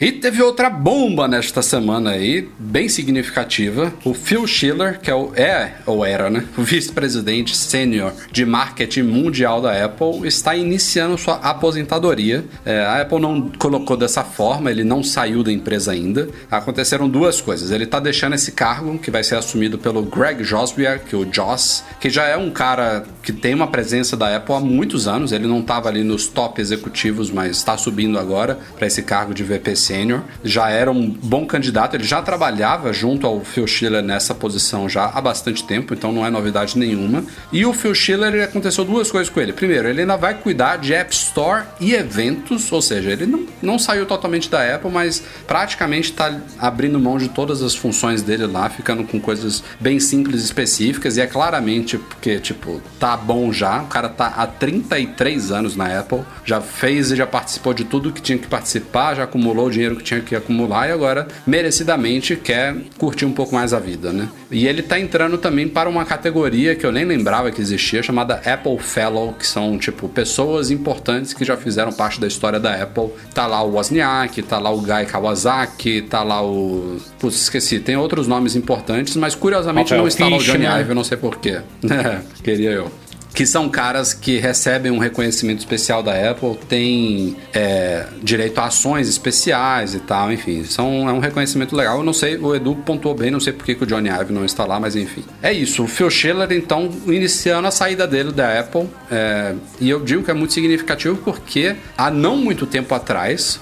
[0.01, 3.93] E teve outra bomba nesta semana aí, bem significativa.
[4.03, 6.47] O Phil Schiller, que é, o, é ou era, né?
[6.57, 12.43] O vice-presidente sênior de marketing mundial da Apple, está iniciando sua aposentadoria.
[12.65, 16.31] É, a Apple não colocou dessa forma, ele não saiu da empresa ainda.
[16.51, 17.71] Aconteceram duas coisas.
[17.71, 22.09] Ele está deixando esse cargo, que vai ser assumido pelo Greg Joswiak, o Joss, que
[22.09, 25.31] já é um cara que tem uma presença da Apple há muitos anos.
[25.31, 29.45] Ele não estava ali nos top executivos, mas está subindo agora para esse cargo de
[29.45, 30.23] VP Sênior.
[30.45, 35.07] Já era um bom candidato, ele já trabalhava junto ao Phil Schiller nessa posição já
[35.07, 37.25] há bastante tempo, então não é novidade nenhuma.
[37.53, 39.53] E o Phil Schiller, aconteceu duas coisas com ele.
[39.53, 43.79] Primeiro, ele ainda vai cuidar de App Store e eventos, ou seja, ele não, não
[43.79, 48.69] saiu totalmente da Apple, mas praticamente está abrindo mão de todas as funções dele lá,
[48.71, 53.87] ficando com coisas bem simples específicas, e é claramente porque, tipo, tá bom já, o
[53.87, 58.23] cara tá há 33 anos na Apple, já fez e já participou de tudo que
[58.23, 62.77] tinha que participar, já acumulou o dinheiro que tinha que acumular e agora merecidamente quer
[62.99, 64.29] curtir um pouco mais a vida, né?
[64.51, 68.41] E ele tá entrando também para uma categoria que eu nem lembrava que existia, chamada
[68.45, 73.11] Apple Fellow, que são tipo pessoas importantes que já fizeram parte da história da Apple.
[73.33, 76.99] Tá lá o Wozniak, tá lá o Guy Kawasaki, tá lá o.
[77.19, 80.81] Putz, esqueci, tem outros nomes importantes, mas curiosamente Rafael não está lá o Johnny Fishman.
[80.81, 81.61] Ive, eu não sei porquê.
[81.91, 82.91] É, queria eu
[83.35, 89.09] que são caras que recebem um reconhecimento especial da Apple, têm é, direito a ações
[89.09, 91.99] especiais e tal, enfim, são, é um reconhecimento legal.
[91.99, 94.45] Eu não sei, o Edu pontuou bem, não sei por que o Johnny Ive não
[94.45, 95.25] está lá, mas enfim.
[95.43, 100.01] É isso, o Phil Schiller, então, iniciando a saída dele da Apple, é, e eu
[100.01, 103.61] digo que é muito significativo porque há não muito tempo atrás,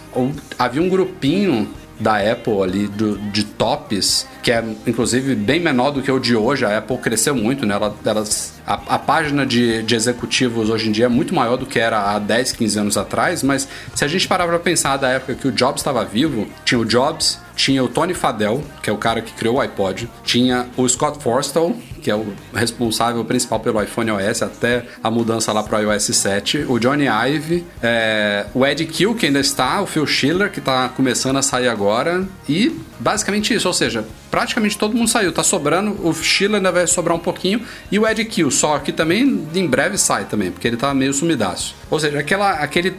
[0.59, 1.69] havia um grupinho
[2.01, 6.37] da Apple ali, do- de tops, que é inclusive bem menor do que o de
[6.37, 6.65] hoje.
[6.65, 7.75] A Apple cresceu muito, né?
[7.75, 11.67] Ela, elas, a, a página de, de executivos hoje em dia é muito maior do
[11.67, 15.09] que era há 10, 15 anos atrás, mas se a gente parar pra pensar da
[15.09, 18.93] época que o Jobs estava vivo, tinha o Jobs, tinha o Tony Fadell, que é
[18.93, 21.75] o cara que criou o iPod, tinha o Scott Forstall,
[22.09, 26.05] que é o responsável principal pelo iPhone OS até a mudança lá para o iOS
[26.05, 30.59] 7, o Johnny Ive, é, o Ed Kill, que ainda está, o Phil Schiller, que
[30.59, 35.43] está começando a sair agora, e basicamente isso, ou seja, praticamente todo mundo saiu, tá
[35.43, 37.61] sobrando, o Schiller ainda vai sobrar um pouquinho,
[37.93, 41.13] e o Ed Kill, só que também em breve sai também, porque ele tá meio
[41.13, 41.75] sumidaço.
[41.91, 42.97] Ou seja, aquela, aquele,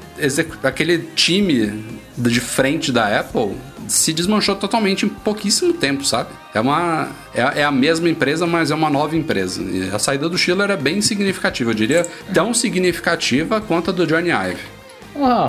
[0.61, 1.83] aquele time
[2.15, 3.55] de frente da Apple
[3.89, 6.29] se desmanchou totalmente em pouquíssimo tempo, sabe?
[6.53, 9.61] É uma é, é a mesma empresa, mas é uma nova empresa.
[9.61, 14.07] E a saída do Schiller é bem significativa, eu diria tão significativa quanto a do
[14.07, 14.79] Johnny Ive.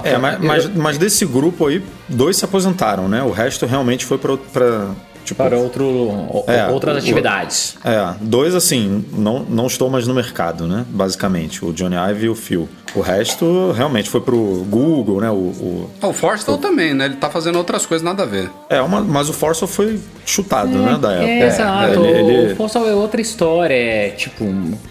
[0.04, 3.22] É, mas, mas, mas desse grupo aí, dois se aposentaram, né?
[3.22, 4.88] O resto realmente foi pra.
[5.34, 7.76] Tipo, para outro, o- É, outras o- atividades.
[7.84, 10.84] É, dois assim, não, não estou mais no mercado, né?
[10.88, 12.68] Basicamente, o Johnny Ive e o Phil.
[12.94, 14.36] O resto realmente foi pro
[14.68, 15.30] Google, né?
[15.30, 17.04] O, o- Ah, O Forstall também, né?
[17.06, 18.50] Ele tá fazendo outras coisas nada a ver.
[18.68, 20.98] É, uma, mas o Forza foi chutado, né?
[21.00, 21.24] Da Apple.
[21.30, 22.00] É, exato.
[22.04, 24.44] Ele, ele- O Força é outra história, é tipo.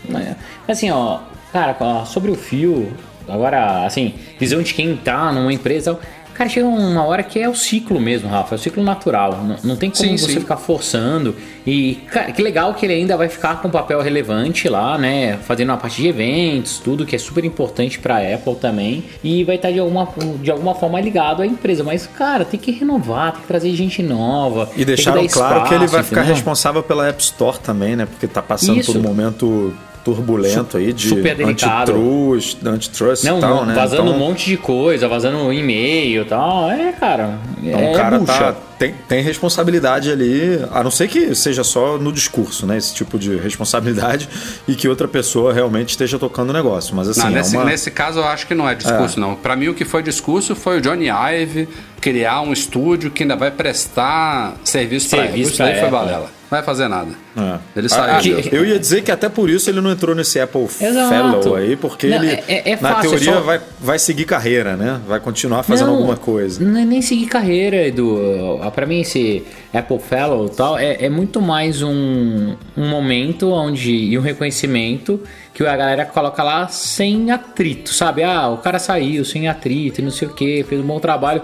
[0.08, 0.36] né?
[0.67, 1.19] Assim, ó,
[1.52, 2.91] cara, sobre o fio,
[3.28, 5.99] agora, assim, visão de quem tá numa empresa.
[6.39, 9.43] Cara, chega uma hora que é o ciclo mesmo, Rafa, é o ciclo natural.
[9.43, 10.39] Não, não tem como Sim, você sim.
[10.39, 11.36] ficar forçando.
[11.67, 15.38] E, cara, que legal que ele ainda vai ficar com um papel relevante lá, né?
[15.43, 19.04] Fazendo uma parte de eventos, tudo que é super importante pra Apple também.
[19.21, 20.08] E vai estar de alguma,
[20.41, 21.84] de alguma forma ligado à empresa.
[21.84, 24.69] Mas, cara, tem que renovar, tem que trazer gente nova.
[24.75, 26.36] E que deixaram dar claro que ele vai espaço, ficar entendeu?
[26.36, 28.06] responsável pela App Store também, né?
[28.06, 28.93] Porque tá passando Isso.
[28.93, 29.73] por um momento
[30.15, 31.91] turbulento aí de super delicado.
[31.91, 33.74] antitrust, antitrust Não, e tal, né?
[33.74, 36.69] vazando Então, um monte de coisa, vazando e-mail e tal.
[36.72, 37.39] É, cara.
[37.62, 38.34] Então é o cara bucha.
[38.34, 42.78] tá, tem, tem responsabilidade ali, a não ser que seja só no discurso, né?
[42.78, 44.30] Esse tipo de responsabilidade
[44.67, 46.95] e que outra pessoa realmente esteja tocando o negócio.
[46.95, 47.65] Mas assim, Não, é nesse, uma...
[47.65, 49.36] nesse caso eu acho que não é discurso, não.
[49.36, 51.67] Pra mim o que foi discurso foi o Johnny Ive
[52.00, 55.41] criar um estúdio que ainda vai prestar serviço, Serviço Apple.
[55.41, 56.38] Isso daí foi balela.
[56.52, 57.12] Não vai fazer nada.
[57.38, 57.60] É.
[57.76, 58.38] Ele saiu.
[58.38, 61.10] ah, eu ia dizer que até por isso ele não entrou nesse Apple Exato.
[61.10, 64.00] Fellow aí, porque Não, ele, é- é- é na fácil, teoria, é só- vai, vai
[64.00, 65.00] seguir carreira, né?
[65.08, 66.64] Vai continuar fazendo Não, alguma coisa.
[66.64, 68.60] Não é nem seguir carreira, Edu.
[68.64, 73.52] Ah, Pra mim, esse Apple Fellow e tal é, é muito mais um, um momento
[73.52, 75.22] onde e um reconhecimento
[75.54, 78.24] que a galera coloca lá sem atrito, sabe?
[78.24, 81.42] Ah, o cara saiu sem atrito e não sei o que, fez um bom trabalho.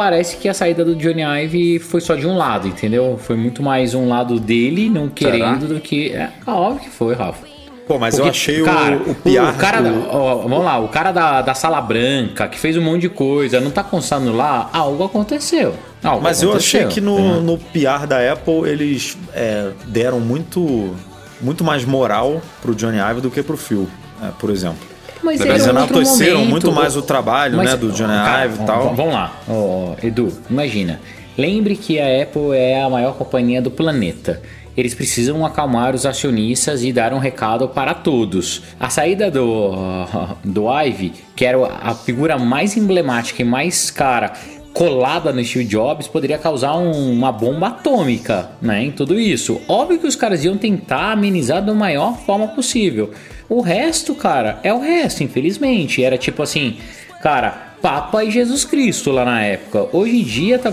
[0.00, 3.20] Parece que a saída do Johnny Ive foi só de um lado, entendeu?
[3.22, 6.10] Foi muito mais um lado dele não querendo do que.
[6.14, 7.46] É óbvio que foi, Rafa.
[7.86, 9.58] Pô, mas eu Porque, achei cara, o, o PR...
[9.58, 12.80] cara da- o- ó, vamos lá, o cara da, da sala branca, que fez um
[12.82, 15.74] monte de coisa, não tá constando lá, algo aconteceu.
[16.02, 20.94] Algo Mas eu aconteceu, achei que no, no PR da Apple eles é, deram muito,
[21.42, 23.86] muito mais moral pro Johnny Ive do que pro Phil,
[24.22, 24.88] é, por exemplo.
[25.22, 28.94] Mas Eles enalteceram muito mais o trabalho, né, do Johnny cara, Ive e tal.
[28.94, 31.00] Vamos lá, Ó, Edu, imagina.
[31.38, 34.42] Lembre que a Apple é a maior companhia do planeta.
[34.76, 38.62] Eles precisam acalmar os acionistas e dar um recado para todos.
[38.78, 39.72] A saída do,
[40.44, 44.32] do Ive, que era a figura mais emblemática e mais cara
[44.72, 49.60] colada no Steve Jobs poderia causar um- uma bomba atômica, né, em tudo isso.
[49.68, 53.10] Óbvio que os caras iam tentar amenizar da maior forma possível.
[53.50, 56.02] O resto, cara, é o resto, infelizmente.
[56.02, 56.78] Era tipo assim,
[57.22, 59.88] cara, Papa e Jesus Cristo lá na época.
[59.92, 60.70] Hoje em dia tá-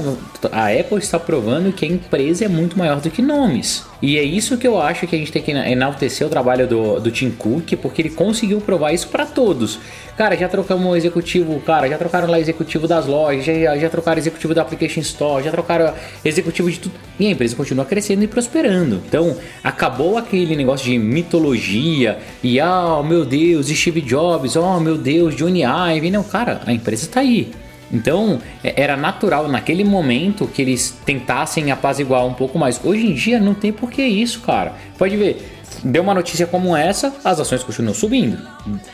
[0.52, 3.84] a Apple está provando que a empresa é muito maior do que nomes.
[4.02, 7.00] E é isso que eu acho que a gente tem que enaltecer o trabalho do,
[7.00, 9.80] do Tim Cook, porque ele conseguiu provar isso para todos.
[10.16, 13.90] Cara, já trocamos o executivo, cara, já trocaram lá o executivo das lojas, já, já
[13.90, 16.96] trocaram o executivo da Application Store, já trocaram executivo de tudo.
[17.20, 19.02] E a empresa continua crescendo e prosperando.
[19.08, 25.36] Então, acabou aquele negócio de mitologia e, ah, meu Deus, Steve Jobs, oh, meu Deus,
[25.36, 26.12] Johnny Ive.
[26.12, 27.52] Não, cara, a empresa tá aí.
[27.92, 32.80] Então, é- era natural naquele momento que eles tentassem apaziguar um pouco mais.
[32.84, 34.74] Hoje em dia não tem por que isso, cara.
[34.98, 38.38] Pode ver, deu uma notícia como essa, as ações continuam subindo.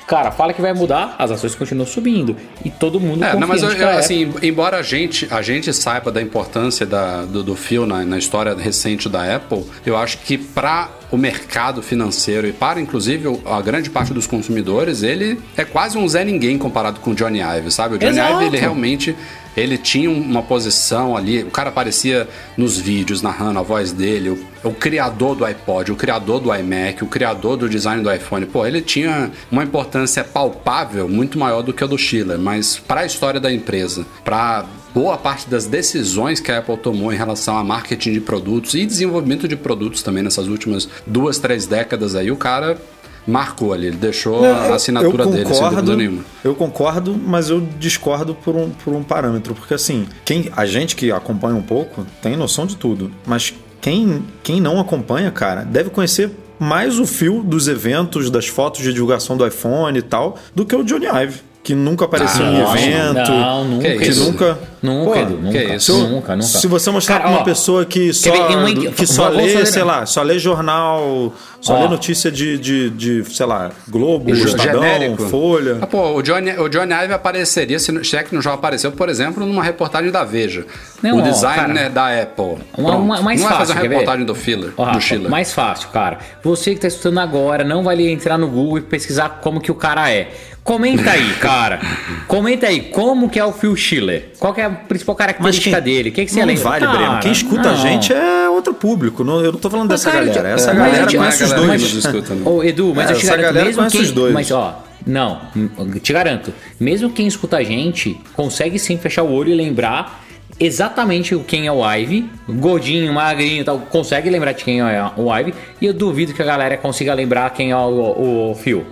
[0.08, 2.36] Cara, fala que vai mudar, as ações continuam subindo.
[2.64, 6.12] E todo mundo É, não, mas eu, eu, assim, embora a gente, a gente saiba
[6.12, 10.38] da importância da, do, do Phil na, na história recente da Apple, eu acho que
[10.38, 15.98] para o mercado financeiro e para, inclusive, a grande parte dos consumidores, ele é quase
[15.98, 17.96] um Zé Ninguém comparado com o Johnny Ive, sabe?
[17.96, 18.34] O Johnny Exato.
[18.34, 19.16] Ive, ele realmente
[19.56, 24.70] ele tinha uma posição ali, o cara aparecia nos vídeos narrando a voz dele, o,
[24.70, 28.46] o criador do iPod, o criador do iMac, o criador do design do iPhone.
[28.46, 33.02] Pô, ele tinha uma importância palpável muito maior do que a do Schiller, mas para
[33.02, 37.58] a história da empresa, para boa parte das decisões que a Apple tomou em relação
[37.58, 42.32] a marketing de produtos e desenvolvimento de produtos também nessas últimas duas, três décadas aí,
[42.32, 42.78] o cara
[43.26, 46.26] marcou ali, ele deixou Não, a assinatura eu dele, sem concordo, dúvida nenhuma.
[46.44, 49.56] Eu concordo, mas eu discordo por um, por um parâmetro.
[49.56, 53.12] Porque assim, quem, a gente que acompanha um pouco tem noção de tudo.
[53.26, 58.82] Mas quem, quem não acompanha, cara, deve conhecer mais o fio dos eventos, das fotos
[58.82, 61.42] de divulgação do iPhone e tal, do que o Johnny Ive.
[61.64, 63.32] Que nunca apareceu Ah, em não, evento.
[63.32, 63.90] não, nunca.
[63.90, 64.26] Que Que isso?
[64.26, 64.58] nunca.
[64.82, 65.58] Nunca, Pô, Edu, nunca.
[65.60, 66.42] que Se, Nunca, nunca.
[66.42, 69.82] se você mostrar Cara, pra uma ó, pessoa que só, uma- que só lê, sei
[69.82, 71.84] lá, só lê jornal, só Ó.
[71.84, 75.24] lê notícia de, de, de, sei lá, Globo, Ge- Estadão, genérico.
[75.30, 75.78] Folha.
[75.80, 78.52] Ah, pô, o Johnny, o Johnny Ive apareceria, se não- se é que não já
[78.54, 80.66] apareceu, por exemplo, numa reportagem da Veja.
[81.02, 82.58] Não, o designer cara, da Apple.
[82.78, 85.32] Uma, uma- mais não fácil, vai fazer uma reportagem do Filler, Ó, do Schiller.
[85.32, 86.18] mais fácil, cara.
[86.44, 89.76] Você que tá escutando agora, não vai entrar no Google e pesquisar como que o
[89.76, 90.30] cara é.
[90.64, 91.82] Comenta aí, cara.
[92.28, 94.30] Comenta aí, como que é o Phil Schiller?
[94.40, 96.10] Qual que é a principal característica dele?
[96.10, 96.64] O que, que você não lembra?
[96.64, 97.20] vale, Cara, Breno.
[97.20, 97.78] Quem escuta a não.
[97.78, 99.24] gente é outro público.
[99.26, 100.50] Não, eu não tô falando Mas, dessa cara, galera.
[100.56, 101.82] Essa mas galera eu te- conhece os mas a dois.
[101.92, 102.42] que escuta, né?
[102.46, 104.02] Ô, Edu, mas É, eu te essa garanto, galera mesmo quem...
[104.02, 104.34] os dois.
[104.34, 105.42] Mas, ó, não,
[105.78, 106.54] eu te garanto.
[106.80, 110.24] Mesmo quem escuta a gente, consegue sim fechar o olho e lembrar
[110.60, 115.36] exatamente quem é o Ive, gordinho, magrinho e tal, consegue lembrar de quem é o
[115.36, 118.86] Ive, e eu duvido que a galera consiga lembrar quem é o, o Phil.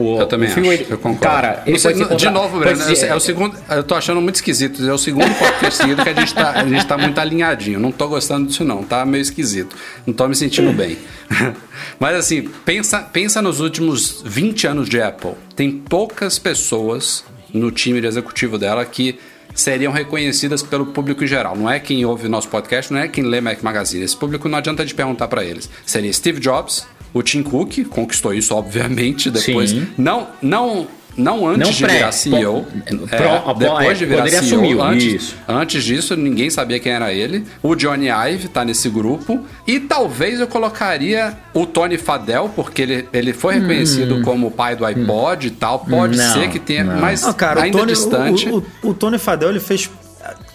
[0.00, 1.20] O, Eu também o acho, eu concordo.
[1.20, 3.56] Cara, ele sei, de novo, Breno, ser- é o segundo.
[3.68, 4.88] Eu tô achando muito esquisito.
[4.88, 7.78] É o segundo podcast seguido que a gente, tá, a gente tá muito alinhadinho.
[7.80, 8.82] Não tô gostando disso, não.
[8.82, 9.76] Tá meio esquisito.
[10.06, 10.96] Não tô me sentindo bem.
[11.98, 15.32] Mas assim, pensa, pensa nos últimos 20 anos de Apple.
[15.54, 19.18] Tem poucas pessoas no time de executivo dela que
[19.54, 21.56] seriam reconhecidas pelo público em geral.
[21.56, 24.04] Não é quem ouve o nosso podcast, não é quem lê Mac Magazine.
[24.04, 25.68] Esse público não adianta de perguntar para eles.
[25.84, 29.70] Seria Steve Jobs, O Tim Cook conquistou isso, obviamente, depois.
[29.70, 29.86] Sim.
[29.98, 32.66] Não, não, não antes Não de pré, virar CEO.
[33.10, 34.38] é, pro- depois de virar CEO.
[34.40, 35.36] assumiu, antes, isso.
[35.48, 37.44] antes disso, ninguém sabia quem era ele.
[37.62, 39.44] O Johnny Ive tá nesse grupo.
[39.66, 44.76] E talvez eu colocaria o Tony Fadell, porque ele, ele foi reconhecido como o pai
[44.76, 45.80] do iPod e tal.
[45.80, 46.22] Pode Hum.
[46.22, 47.00] Não, ser que tenha, não.
[47.00, 48.48] mas Não, cara, o ainda Tony, distante.
[48.48, 49.90] o, o- o Tony Fadell ele fez.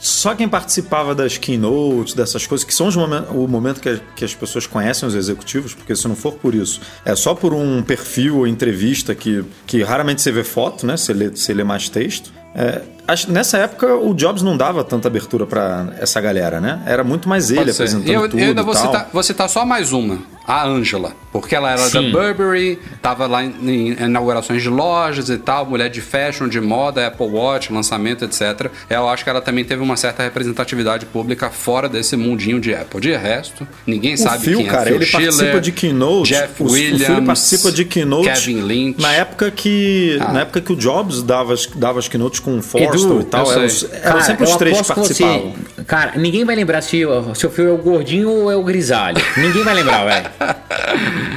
[0.06, 4.24] Só quem participava das keynotes, dessas coisas, que são os momen- o momento que, que
[4.24, 7.82] as pessoas conhecem os executivos, porque se não for por isso, é só por um
[7.82, 10.96] perfil ou entrevista que, que raramente você vê foto, né?
[10.96, 12.32] Você lê, você lê mais texto.
[12.56, 16.82] É, acho- nessa época o Jobs não dava tanta abertura pra essa galera, né?
[16.86, 18.86] Era muito mais ele Pode apresentando eu, tudo eu ainda e vou tal.
[18.86, 21.13] citar, vou citar só mais uma, a Angela.
[21.34, 22.12] Porque ela era Sim.
[22.12, 26.62] da Burberry, tava lá em, em inaugurações de lojas e tal, mulher de fashion, de
[26.62, 28.72] moda, Apple Watch, lançamento, etc.
[28.89, 33.02] Eu acho que ela também teve uma certa representatividade pública fora desse mundinho de Apple.
[33.02, 36.30] De resto, ninguém O sabe Phil, quem é cara, Phil ele Schiller, participa de keynote.
[36.34, 39.02] Jeff o, Williams, o Phil participa de keynote Kevin Lynch.
[39.02, 40.32] na época que Ah.
[40.32, 43.23] na época que o Jobs dava as, dava as keynotes com o Forster Edu, e
[43.25, 43.51] tal.
[43.51, 43.89] Eram, sei.
[43.91, 45.53] eram Cara, sempre os três que participavam.
[45.75, 47.01] Você, cara, ninguém vai lembrar se,
[47.34, 49.17] se o Phil é o gordinho ou é o grisalho.
[49.36, 50.29] ninguém vai lembrar, velho.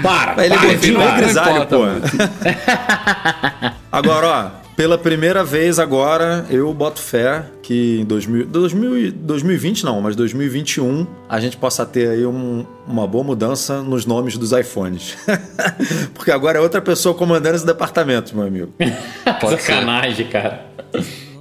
[0.03, 0.45] Para.
[0.45, 1.13] Ele é gordinho para.
[1.13, 1.79] é grisalho, pô.
[3.91, 9.85] Agora, ó, pela primeira vez agora, eu boto fé que em 2000, 2000, e- 2020
[9.85, 14.53] não, mas 2021 a gente possa ter aí um- uma boa mudança nos nomes dos
[14.53, 15.17] iPhones.
[16.15, 18.73] Porque agora é outra pessoa comandando esse departamento, meu amigo.
[19.41, 19.73] Pode ser.
[19.73, 20.68] Sacanagem, cara.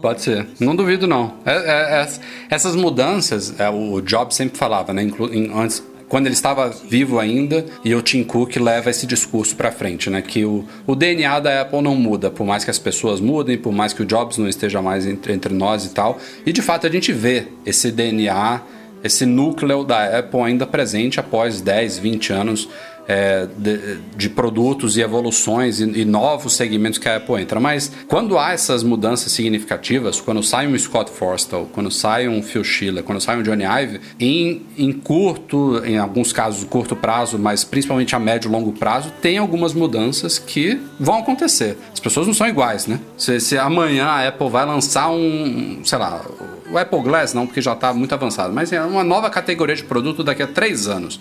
[0.01, 0.45] Pode ser.
[0.59, 1.33] Não duvido, não.
[1.45, 2.07] É- é- é-
[2.49, 5.01] essas mudanças, é, o Jobs sempre falava, né?
[5.03, 9.55] inclu- em- antes, quando ele estava vivo ainda, e o Tim Cook leva esse discurso
[9.55, 10.21] pra frente, né?
[10.21, 13.73] Que o, o DNA da Apple não muda, por mais que as pessoas mudem, por
[13.73, 16.19] mais que o Jobs não esteja mais entre, entre nós e tal.
[16.45, 18.61] E de fato a gente vê esse DNA,
[19.03, 22.69] esse núcleo da Apple ainda presente após 10, 20 anos
[23.07, 27.59] é, de, de produtos e evoluções e, e novos segmentos que a Apple entra.
[27.59, 32.63] Mas quando há essas mudanças significativas, quando sai um Scott Forstall, quando sai um Phil
[32.63, 37.63] Schiller, quando sai um Johnny Ive, em, em curto, em alguns casos curto prazo, mas
[37.63, 41.77] principalmente a médio e longo prazo, tem algumas mudanças que vão acontecer.
[41.93, 42.99] As pessoas não são iguais, né?
[43.17, 46.21] Se, se amanhã a Apple vai lançar um, sei lá,
[46.69, 49.83] o Apple Glass não, porque já está muito avançado, mas é uma nova categoria de
[49.83, 51.19] produto daqui a três anos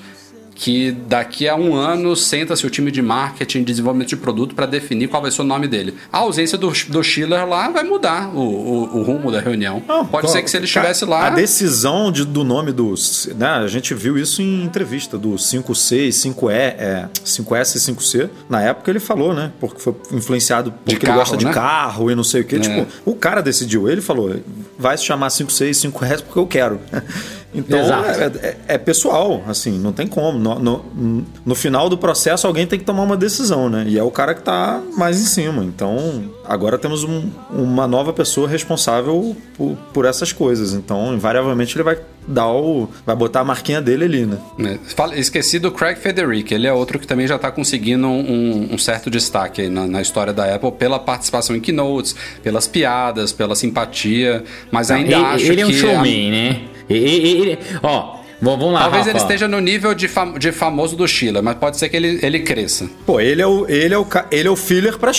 [0.58, 4.64] que daqui a um ano senta-se o time de marketing e desenvolvimento de produto para
[4.64, 5.94] definir qual vai ser o nome dele.
[6.10, 9.80] A ausência do, do Schiller lá vai mudar o, o- o rumo da reunião.
[10.10, 11.26] Pode ser que se ele estivesse lá.
[11.26, 12.94] A decisão de- do nome do.
[13.36, 18.30] Né, a gente viu isso em entrevista do 5C e 5E, é, 5S e 5C.
[18.48, 19.52] Na época ele falou, né?
[19.60, 21.52] Porque foi influenciado porque ele carro, gosta de né?
[21.52, 22.58] carro e não sei o quê.
[22.58, 23.88] Tipo, o cara decidiu.
[23.90, 24.34] Ele falou:
[24.78, 26.80] vai se chamar 5C e 5S porque eu quero.
[27.56, 28.08] Então Exato.
[28.08, 30.38] é, é- é pessoal, assim, não tem como.
[30.38, 33.84] No, no- no final do processo, alguém tem que tomar uma decisão, né?
[33.88, 35.64] E é o cara que tá mais em cima.
[35.64, 40.72] Então, agora temos um- uma nova pessoa responsável por, por essas coisas.
[40.74, 42.88] Então, invariavelmente, ele vai dar o.
[43.06, 44.36] vai botar a marquinha dele ali, né?
[44.58, 44.78] né?
[44.96, 48.78] Fala- Esqueci do Craig Federici, ele é outro que também já está conseguindo um, um
[48.78, 53.54] certo destaque aí na, na história da Apple pela participação em keynotes, pelas piadas, pela
[53.54, 54.42] simpatia,
[54.72, 56.96] mas ainda ele, acho ele é um que a- showman, né?
[56.96, 59.10] Ele, ele- ó, vamos lá, Talvez Rafa.
[59.10, 62.18] ele esteja no nível de, fam- de famoso do Schiller, mas pode ser que ele,
[62.22, 62.88] ele cresça.
[63.06, 65.12] Pô, ele é o, ele é o, ele é o filler pra,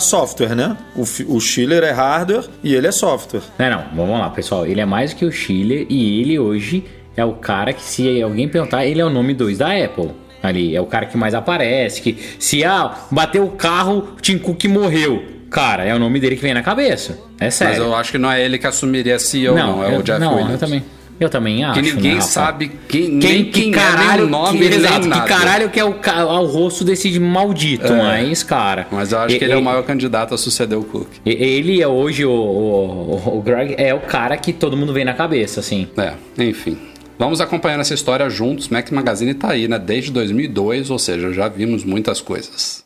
[0.00, 0.76] software, né?
[0.94, 1.02] O,
[1.34, 3.40] o Schiller é hardware e ele é software.
[3.58, 4.66] Não, não, vamos lá, pessoal.
[4.66, 6.84] Ele é mais que o Schiller e ele hoje
[7.16, 10.10] é o cara que, se alguém perguntar, ele é o nome 2 da Apple.
[10.40, 12.00] Ali, é o cara que mais aparece.
[12.00, 15.20] Que se ah, bateu o carro, o Tim Cook morreu.
[15.50, 17.18] Cara, é o nome dele que vem na cabeça.
[17.40, 17.82] É Mas sério.
[17.84, 20.32] eu acho que não é ele que assumiria CEO, não, é eu, o Jeff não,
[20.34, 20.52] Williams.
[20.52, 20.84] eu também.
[21.20, 21.80] Eu também acho.
[21.80, 25.10] Que ninguém né, sabe quem, Quem, nem que quem caralho, é, o nome, que, exato,
[25.10, 28.86] que caralho que é o, o rosto desse maldito, mas, cara.
[28.90, 31.08] Mas eu acho que ele é o maior candidato a suceder o Cook.
[31.26, 35.14] Ele é hoje o, o, o Greg é o cara que todo mundo vem na
[35.14, 35.88] cabeça, assim.
[35.96, 36.78] É, enfim.
[37.18, 38.68] Vamos acompanhando essa história juntos.
[38.68, 39.78] Mac Magazine tá aí, né?
[39.78, 42.84] Desde 2002, ou seja, já vimos muitas coisas.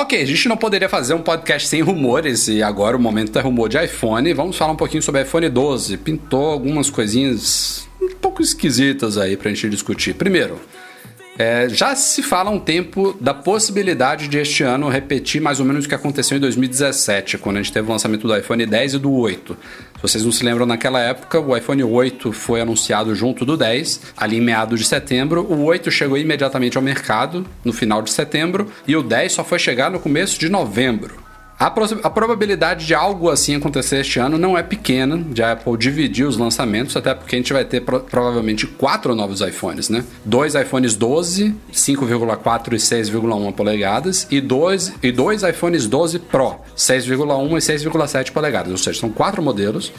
[0.00, 3.42] Ok, a gente não poderia fazer um podcast sem rumores e agora o momento é
[3.42, 4.32] rumor de iPhone.
[4.32, 5.98] Vamos falar um pouquinho sobre iPhone 12.
[5.98, 10.14] Pintou algumas coisinhas um pouco esquisitas aí pra gente discutir.
[10.14, 10.58] Primeiro,
[11.38, 15.64] é, já se fala há um tempo da possibilidade de este ano repetir mais ou
[15.64, 18.94] menos o que aconteceu em 2017, quando a gente teve o lançamento do iPhone 10
[18.94, 19.56] e do 8.
[19.96, 24.12] Se vocês não se lembram, naquela época, o iPhone 8 foi anunciado junto do 10,
[24.16, 25.46] ali em meados de setembro.
[25.50, 29.58] O 8 chegou imediatamente ao mercado, no final de setembro, e o 10 só foi
[29.58, 31.29] chegar no começo de novembro.
[31.60, 35.76] A, a probabilidade de algo assim acontecer este ano não é pequena, de a Apple
[35.76, 40.02] dividir os lançamentos, até porque a gente vai ter pro- provavelmente quatro novos iPhones, né?
[40.24, 47.58] Dois iPhones 12, 5,4 e 6,1 polegadas, e dois, e dois iPhones 12 Pro, 6,1
[47.58, 49.92] e 6,7 polegadas, ou seja, são quatro modelos.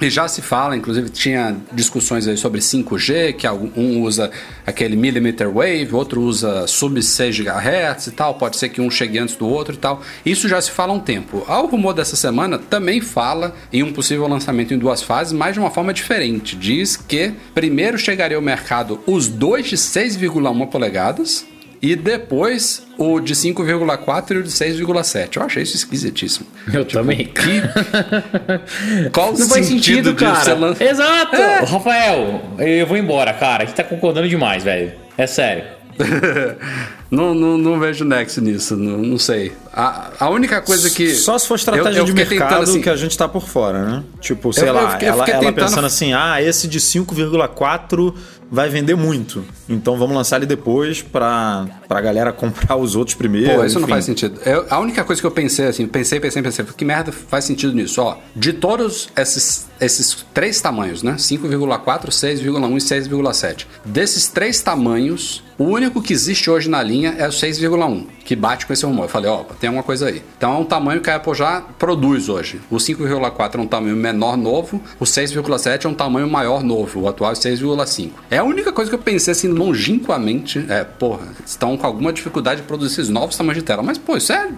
[0.00, 4.30] E já se fala, inclusive tinha discussões aí sobre 5G, que um usa
[4.66, 9.18] aquele millimeter wave, outro usa sub 6 GHz e tal, pode ser que um chegue
[9.18, 10.02] antes do outro e tal.
[10.26, 11.44] Isso já se fala há um tempo.
[11.46, 15.60] Ao rumor dessa semana também fala em um possível lançamento em duas fases, mas de
[15.60, 16.56] uma forma diferente.
[16.56, 21.46] Diz que primeiro chegaria ao mercado os dois de 6,1 polegadas
[21.92, 25.36] e depois o de 5,4 e o de 6,7.
[25.36, 26.46] Eu achei isso esquisitíssimo.
[26.72, 27.30] Eu também.
[29.12, 30.54] Qual o Não faz sentido, você cara.
[30.54, 31.36] lan- Exato!
[31.66, 33.64] Rafael, eu vou embora, cara.
[33.64, 34.92] A gente tá concordando demais, velho.
[35.18, 35.64] É sério.
[37.10, 39.52] não, não, não vejo nexo nisso, não, não sei.
[39.72, 41.14] A, a única coisa que.
[41.14, 43.46] Só se for estratégia eu, eu de mercado tentando, assim, que a gente tá por
[43.46, 44.02] fora, né?
[44.20, 48.12] Tipo, sei Eu- eu lá, fiquei- ela, ela tentando- pensando assim, ah, esse de 5,4
[48.50, 49.44] vai vender muito.
[49.68, 53.54] Então vamos lançar ele depois pra, pra galera comprar os outros primeiro.
[53.54, 53.92] Pô, isso não enfim.
[53.92, 54.40] faz sentido.
[54.44, 57.72] Eu- a única coisa que eu pensei, assim, pensei, pensei, pensei, que merda faz sentido
[57.72, 58.00] nisso?
[58.02, 61.16] Ó, de todos esses, esses três tamanhos, né?
[61.18, 63.66] 5,4, 6,1 e 6,7.
[63.84, 68.66] Desses três tamanhos, o único que existe hoje na linha é o 6,1, que bate
[68.66, 69.04] com esse rumor.
[69.04, 70.22] Eu falei, ó, tem alguma coisa aí.
[70.36, 72.60] Então é um tamanho que a Apple já produz hoje.
[72.70, 77.08] O 5,4 é um tamanho menor novo, o 6,7 é um tamanho maior novo, o
[77.08, 78.10] atual é 6,5.
[78.30, 82.60] É a única coisa que eu pensei assim longínquamente, é, porra, estão com alguma dificuldade
[82.60, 83.82] de produzir esses novos tamanhos de tela.
[83.82, 84.48] Mas, pô, isso é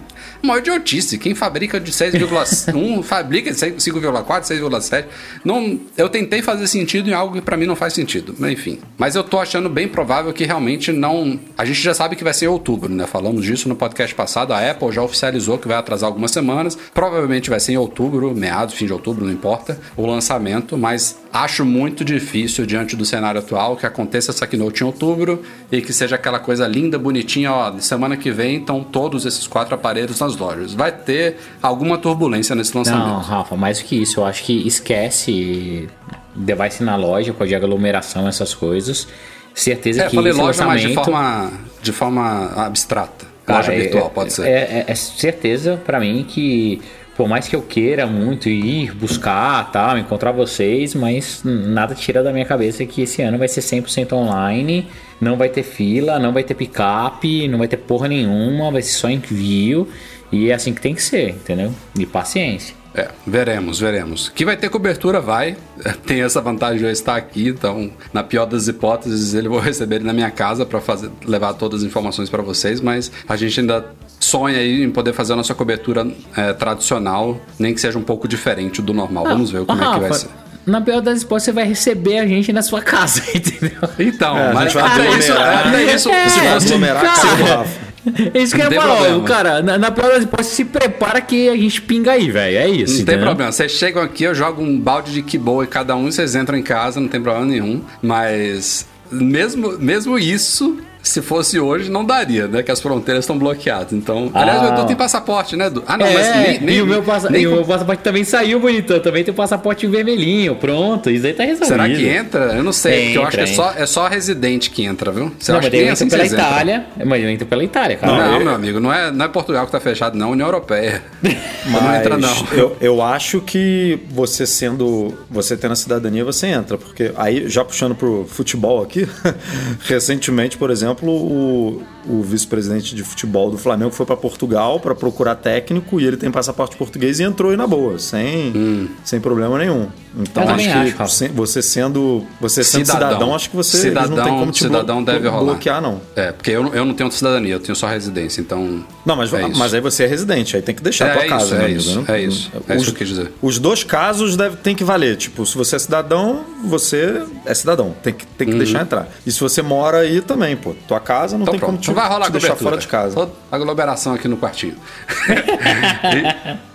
[0.41, 1.17] uma idiotice.
[1.17, 5.05] Quem fabrica de 6,1 fabrica de 5,4, 6,7.
[5.43, 8.35] Não, eu tentei fazer sentido em algo que pra mim não faz sentido.
[8.47, 8.79] Enfim.
[8.97, 11.39] Mas eu tô achando bem provável que realmente não.
[11.57, 13.05] A gente já sabe que vai ser em outubro, né?
[13.07, 14.53] Falamos disso no podcast passado.
[14.53, 16.77] A Apple já oficializou que vai atrasar algumas semanas.
[16.93, 20.77] Provavelmente vai ser em outubro, meados, fim de outubro, não importa, o lançamento.
[20.77, 25.81] Mas acho muito difícil, diante do cenário atual, que aconteça essa keynote em outubro e
[25.81, 27.77] que seja aquela coisa linda, bonitinha, ó.
[27.79, 30.73] Semana que vem estão todos esses quatro aparelhos nas lojas.
[30.73, 33.25] Vai ter alguma turbulência nesse Não, lançamento.
[33.27, 35.87] Rafa, mais do que isso, eu acho que esquece
[36.35, 39.07] device na loja, pode aglomeração, essas coisas.
[39.53, 41.51] Certeza É, que falei loja, mas de lançamento- forma,
[41.81, 43.25] de forma abstrata.
[43.45, 44.45] Cara, loja virtual, é, pode ser.
[44.45, 46.79] É, é- é certeza pra mim que,
[47.17, 52.31] por mais que eu queira muito ir buscar, tal, encontrar vocês, mas nada tira da
[52.31, 54.87] minha cabeça que esse ano vai ser 100% online,
[55.19, 58.93] não vai ter fila, não vai ter picape, não vai ter porra nenhuma, vai ser
[58.93, 59.87] só envio.
[60.31, 61.73] E é assim que tem que ser, entendeu?
[61.97, 62.75] E paciência.
[62.93, 64.29] É, veremos, veremos.
[64.29, 65.55] Que vai ter cobertura, vai.
[66.05, 69.97] Tem essa vantagem de eu estar aqui, então, na pior das hipóteses, ele vou receber
[69.97, 70.81] ele na minha casa para
[71.25, 73.85] levar todas as informações para vocês, mas a gente ainda
[74.27, 78.27] sonha aí em poder fazer a nossa cobertura é, tradicional, nem que seja um pouco
[78.27, 79.23] diferente do normal.
[79.25, 80.29] Vamos ver como é que vai ser.
[80.65, 83.79] Na pior das hipóteses, você vai receber a gente na sua casa, entendeu?
[83.97, 87.43] Então, É, mas vai até isso, até isso, É, se fosse aglomerar a casa do
[87.43, 87.87] Rafa.
[88.33, 89.61] É isso que eu ia falar, cara.
[89.61, 92.57] Na, na pior das hipóteses, se prepara que a gente pinga aí, velho.
[92.57, 92.99] É isso.
[92.99, 93.51] Não tem problema.
[93.51, 96.63] Vocês chegam aqui, eu jogo um balde de Kibo e cada um vocês entram em
[96.63, 97.81] casa, não tem problema nenhum.
[98.01, 102.61] Mas mesmo, mesmo isso, se fosse hoje, não daria, né?
[102.63, 103.93] Que as fronteiras estão bloqueadas.
[103.93, 104.65] Então, aliás, Ah.
[104.65, 105.83] o Edu tem passaporte, né, Edu?
[105.87, 108.03] Ah, não, É, mas nem, nem, e, o meu passa- nem e o meu passaporte
[108.03, 108.99] também saiu, bonitão.
[108.99, 110.55] Também tem o passaporte vermelhinho.
[110.55, 111.67] Pronto, isso aí tá resolvido.
[111.67, 112.53] Será que entra?
[112.55, 115.11] Eu não sei, porque eu acho que é Entra, só, é só residente que entra,
[115.11, 115.31] viu?
[115.39, 116.39] Você Não, acha mas que entro assim pela entram?
[116.39, 116.85] Itália.
[117.05, 118.11] Mas eu entro pela Itália, cara.
[118.11, 120.47] Não, Não, eu- meu amigo, não é, não é Portugal que tá fechado, não, União
[120.47, 121.01] Europeia.
[121.67, 122.47] Então não Mas entra, não.
[122.53, 125.13] Eu, eu acho que você sendo.
[125.29, 126.77] Você tendo a cidadania, você entra.
[126.77, 129.05] Porque aí, já puxando pro futebol aqui,
[129.85, 135.35] recentemente, por exemplo, o, o vice-presidente de futebol do Flamengo foi para Portugal para procurar
[135.35, 139.87] técnico e ele tem passaporte português e entrou aí na boa, sem, sem problema nenhum.
[140.19, 143.09] Então Eu acho que acho, você sendo você sendo Cidadão.
[143.09, 145.43] cidadão, acho que você Cidadão- não tem como te blo- cidadão deve rolar.
[145.53, 146.01] bloquear, não.
[146.15, 148.83] É, porque eu, não- eu não tenho cidadania, eu tenho só residência, então.
[149.05, 151.23] Não, mas, é mas aí você é residente, aí tem que deixar É, a tua
[151.23, 151.79] é casa, isso, né, é amigo?
[151.79, 152.05] isso, Né?
[152.07, 152.51] é isso.
[152.67, 153.31] É isso que eu quis dizer.
[153.41, 155.17] Os dois casos deve, tem que valer.
[155.17, 157.93] Tipo, se você é cidadão, você é cidadão.
[158.01, 159.07] Tem que, tem que deixar entrar.
[159.25, 160.73] E se você mora aí também, pô.
[160.87, 163.15] Tua casa não Então tem pronto, como te, vai rolar te deixar fora de casa.
[163.15, 164.75] Toda aglomeração aqui no quartinho.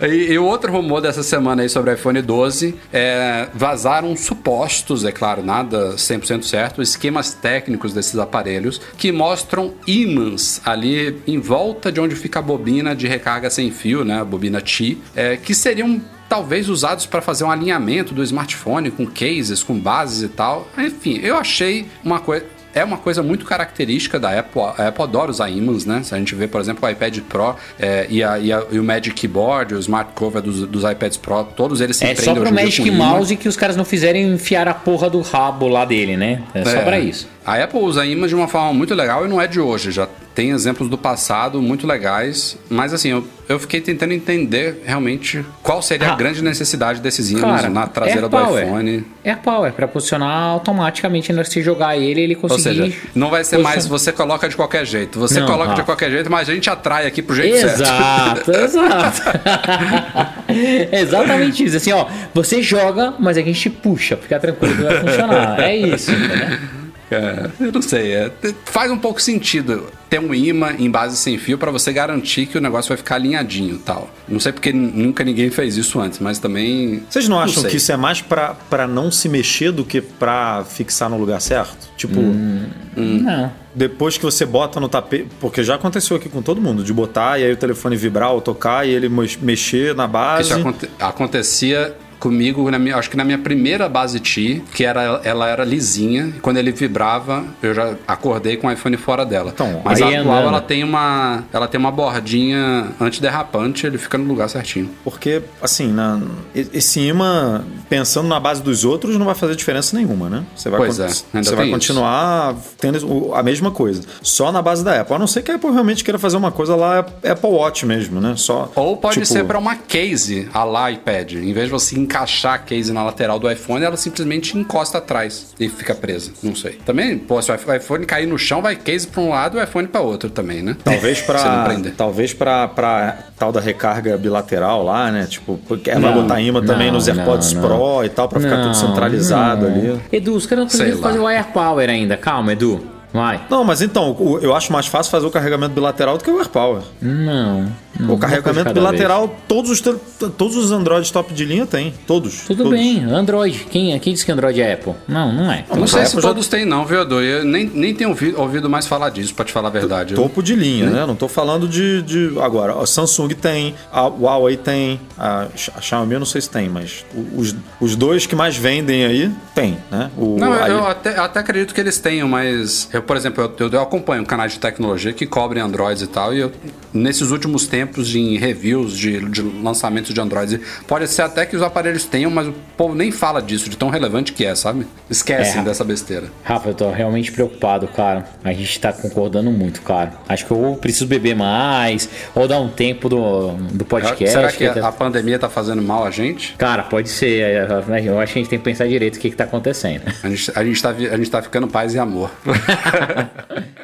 [0.01, 4.15] e, e- e o outro rumor dessa semana aí sobre o iPhone 12 é vazaram
[4.15, 11.39] supostos, é claro, nada 100% certo, esquemas técnicos desses aparelhos que mostram ímãs ali em
[11.39, 15.37] volta de onde fica a bobina de recarga sem fio, né, a bobina Qi, é,
[15.37, 20.29] que seriam talvez usados para fazer um alinhamento do smartphone com cases, com bases e
[20.29, 20.67] tal.
[20.77, 24.61] Enfim, eu achei uma coisa é uma coisa muito característica da Apple.
[24.61, 26.01] A Apple adora usar ímãs, né?
[26.03, 28.79] Se a gente vê, por exemplo, o iPad Pro é, e, a, e, a, e,
[28.79, 32.33] o Magic Keyboard, o Smart Cover dos, dos iPads Pro, todos eles se É só
[32.33, 36.17] pro Magic Mouse que os caras não fizerem enfiar a porra do rabo lá dele,
[36.17, 36.41] né?
[36.53, 37.27] É, só pra isso.
[37.45, 39.91] A Apple usa imãs de uma forma muito legal e não é de hoje.
[39.91, 42.57] Já tem exemplos do passado muito legais.
[42.69, 47.31] Mas assim, eu, eu fiquei tentando entender realmente qual seria ah, a grande necessidade desses
[47.31, 49.05] ímãs cara, na traseira do iPhone.
[49.23, 52.81] É Power, para posicionar automaticamente, se jogar ele, ele conseguir.
[52.81, 55.19] Ou seja, não vai ser mais você coloca de qualquer jeito.
[55.19, 58.63] Você não, coloca de qualquer jeito, mas a gente atrai aqui pro jeito exato, certo.
[58.63, 59.21] Exato,
[60.91, 61.77] Exatamente isso.
[61.77, 64.17] Assim, ó, você joga, mas a gente puxa.
[64.17, 65.59] Fica tranquilo que vai funcionar.
[65.59, 66.82] É isso, entendeu?
[67.13, 68.13] É, eu não sei.
[68.13, 68.31] É,
[68.65, 72.57] faz um pouco sentido ter um imã em base sem fio para você garantir que
[72.57, 74.09] o negócio vai ficar alinhadinho tal.
[74.27, 77.03] Não sei porque nunca ninguém fez isso antes, mas também.
[77.09, 80.63] Vocês não acham não que isso é mais para não se mexer do que para
[80.65, 81.89] fixar no lugar certo?
[81.97, 82.19] Tipo.
[82.19, 83.21] Hum, hum.
[83.23, 83.51] Não.
[83.75, 85.27] Depois que você bota no tapete.
[85.39, 88.39] Porque já aconteceu aqui com todo mundo, de botar e aí o telefone vibrar ou
[88.39, 89.09] tocar e ele
[89.41, 90.49] mexer na base.
[90.49, 95.19] Isso aconte acontecia comigo, na minha, acho que na minha primeira base T, que era,
[95.25, 99.51] ela era lisinha, e quando ele vibrava, eu já acordei com o iPhone fora dela.
[99.53, 104.23] Então, Mas a atual ela tem uma ela tem uma bordinha antiderrapante, ele fica no
[104.23, 104.89] lugar certinho.
[105.03, 106.21] Porque, assim, na,
[106.55, 110.45] esse imã, pensando na base dos outros, não vai fazer diferença nenhuma, né?
[110.55, 112.69] Você vai, pois é, você vai continuar isso.
[112.77, 114.01] tendo a mesma coisa.
[114.21, 115.13] Só na base da Apple.
[115.13, 118.21] A não ser que a Apple realmente queira fazer uma coisa lá Apple Watch mesmo,
[118.21, 118.35] né?
[118.37, 119.25] Só, Ou pode tipo...
[119.25, 121.33] ser para uma case a lá iPad.
[121.33, 125.53] Em vez de você encaixar a case na lateral do iPhone, ela simplesmente encosta atrás
[125.59, 126.31] e fica presa.
[126.43, 126.73] Não sei.
[126.85, 129.63] Também, pô, se o iPhone cair no chão, vai case para um lado e o
[129.63, 130.77] iPhone para outro também, né?
[130.83, 135.25] Talvez para talvez para para tal da recarga bilateral lá, né?
[135.27, 138.61] Tipo, porque ela vai botar imã também nos AirPods não, Pro e tal para ficar
[138.61, 139.99] tudo centralizado ali.
[140.11, 142.15] Edu, os caras não conseguiram fazer o AirPower ainda.
[142.15, 142.93] Calma, Edu.
[143.13, 143.41] Vai.
[143.47, 146.81] Não, mas então, eu acho mais fácil fazer o carregamento bilateral do que o AirPower.
[146.99, 147.67] Não.
[148.09, 151.93] O carregamento bilateral, todos os, todos os Androids top de linha tem.
[152.07, 152.41] Todos.
[152.41, 152.77] Tudo todos.
[152.77, 153.65] bem, Android.
[153.69, 154.93] Quem, quem disse que Android é Apple?
[155.07, 155.65] Não, não é.
[155.69, 156.51] Não, não sei se todos já...
[156.51, 157.21] têm, não, viu, Edu?
[157.21, 160.15] Eu nem, nem tenho ouvido, ouvido mais falar disso, pra te falar a verdade.
[160.15, 161.05] Topo de linha, né?
[161.05, 162.01] Não tô falando de.
[162.01, 162.33] de...
[162.39, 166.69] Agora, a Samsung tem, a Huawei tem, a, a Xiaomi eu não sei se tem,
[166.69, 170.09] mas os, os dois que mais vendem aí, tem, né?
[170.17, 170.71] O, não, aí...
[170.71, 174.25] eu até, até acredito que eles tenham, mas eu, por exemplo, eu, eu, eu acompanho
[174.25, 176.51] canais de tecnologia que cobrem Androids e tal, e eu,
[176.93, 177.82] nesses últimos tempos,
[178.15, 180.59] em review reviews de, de lançamentos de Android.
[180.87, 183.89] Pode ser até que os aparelhos tenham, mas o povo nem fala disso, de tão
[183.89, 184.87] relevante que é, sabe?
[185.09, 186.27] Esquecem é, dessa besteira.
[186.43, 188.25] Rafa, eu tô realmente preocupado, cara.
[188.43, 190.13] A gente tá concordando muito, cara.
[190.27, 194.33] Acho que eu preciso beber mais, ou dar um tempo do, do podcast.
[194.33, 196.55] Será que, que a, a, pandemia tá fazendo mal a gente?
[196.57, 197.41] Cara, pode ser.
[197.41, 197.67] É,
[197.99, 200.03] é, eu acho que a gente tem que pensar direito o que, que tá acontecendo.
[200.23, 202.31] A gente, a gente, tá, a gente tá ficando paz e amor.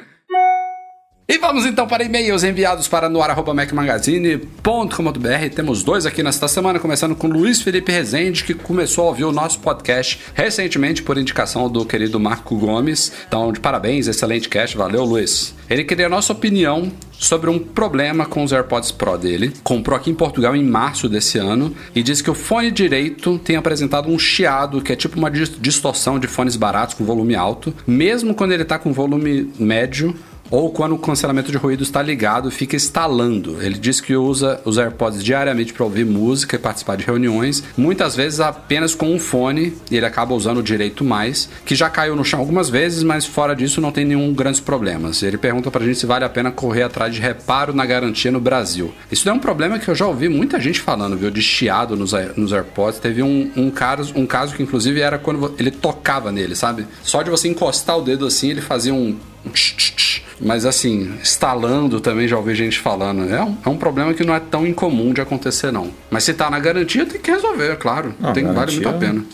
[1.31, 5.55] E vamos então para e-mails enviados para noar.mecmagazine.com.br.
[5.55, 9.31] Temos dois aqui nesta semana, começando com Luiz Felipe Rezende, que começou a ouvir o
[9.31, 13.11] nosso podcast recentemente por indicação do querido Marco Gomes.
[13.27, 15.53] Então, de parabéns, excelente cast, valeu Luiz.
[15.69, 19.53] Ele queria a nossa opinião sobre um problema com os AirPods Pro dele.
[19.63, 23.55] Comprou aqui em Portugal em março desse ano e diz que o fone direito tem
[23.55, 28.33] apresentado um chiado, que é tipo uma distorção de fones baratos com volume alto, mesmo
[28.33, 30.15] quando ele está com volume médio
[30.51, 33.61] ou quando o cancelamento de ruído está ligado, fica instalando.
[33.61, 38.15] Ele diz que usa os AirPods diariamente para ouvir música e participar de reuniões, muitas
[38.15, 42.15] vezes apenas com um fone, e ele acaba usando o direito mais, que já caiu
[42.15, 45.21] no chão algumas vezes, mas fora disso não tem nenhum grandes problemas.
[45.23, 48.39] Ele pergunta pra gente se vale a pena correr atrás de reparo na garantia no
[48.39, 48.93] Brasil.
[49.11, 52.13] Isso é um problema que eu já ouvi muita gente falando, viu, de chiado nos,
[52.35, 52.99] nos AirPods.
[52.99, 56.85] Teve um, um, caso, um caso que inclusive era quando ele tocava nele, sabe?
[57.03, 59.17] Só de você encostar o dedo assim, ele fazia um
[60.41, 63.29] mas assim, instalando também já ouvi gente falando.
[63.29, 65.91] É um, é um problema que não é tão incomum de acontecer, não.
[66.09, 68.13] Mas se tá na garantia, tem que resolver, é claro.
[68.19, 69.25] Não, tem, garantia, vale muito a pena.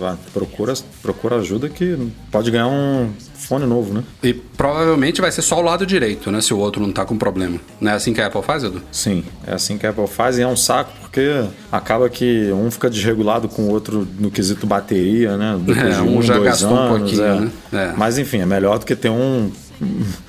[0.00, 3.12] É, procura, procura ajuda que pode ganhar um
[3.46, 4.02] fone novo, né?
[4.22, 6.40] E provavelmente vai ser só o lado direito, né?
[6.40, 7.58] Se o outro não tá com problema.
[7.80, 8.82] Não é assim que a Apple faz, Edu?
[8.90, 12.70] Sim, é assim que a Apple faz e é um saco porque acaba que um
[12.70, 15.58] fica desregulado com o outro no quesito bateria, né?
[15.60, 17.40] Depois é, um, um já gastou anos, um pouquinho, é.
[17.40, 17.50] né?
[17.72, 17.92] É.
[17.96, 19.50] Mas enfim, é melhor do que ter um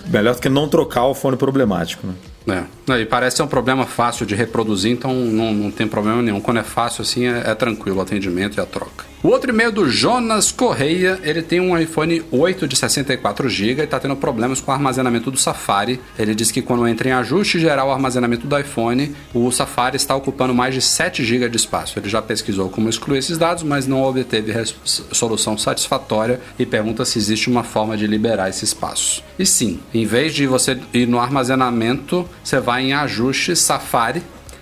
[0.07, 2.13] melhor do que não trocar o fone problemático, né?
[2.47, 3.01] É.
[3.01, 6.39] E parece ser um problema fácil de reproduzir, então não, não tem problema nenhum.
[6.39, 9.05] Quando é fácil assim, é, é tranquilo o atendimento e a troca.
[9.21, 13.83] O outro e-mail do Jonas Correia, ele tem um iPhone 8 de 64 GB e
[13.83, 15.99] está tendo problemas com o armazenamento do Safari.
[16.17, 20.15] Ele diz que quando entra em ajuste geral o armazenamento do iPhone, o Safari está
[20.15, 21.97] ocupando mais de 7 GB de espaço.
[21.99, 24.53] Ele já pesquisou como excluir esses dados, mas não obteve
[24.85, 29.23] solução satisfatória e pergunta se existe uma forma de liberar esse espaço.
[29.39, 34.21] E sim, em vez de você ir no armazenamento, você vai em ajuste Safari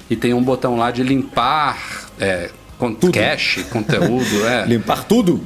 [0.09, 4.65] e tem um botão lá de limpar é, con- cache, conteúdo, é.
[4.67, 5.41] Limpar tudo?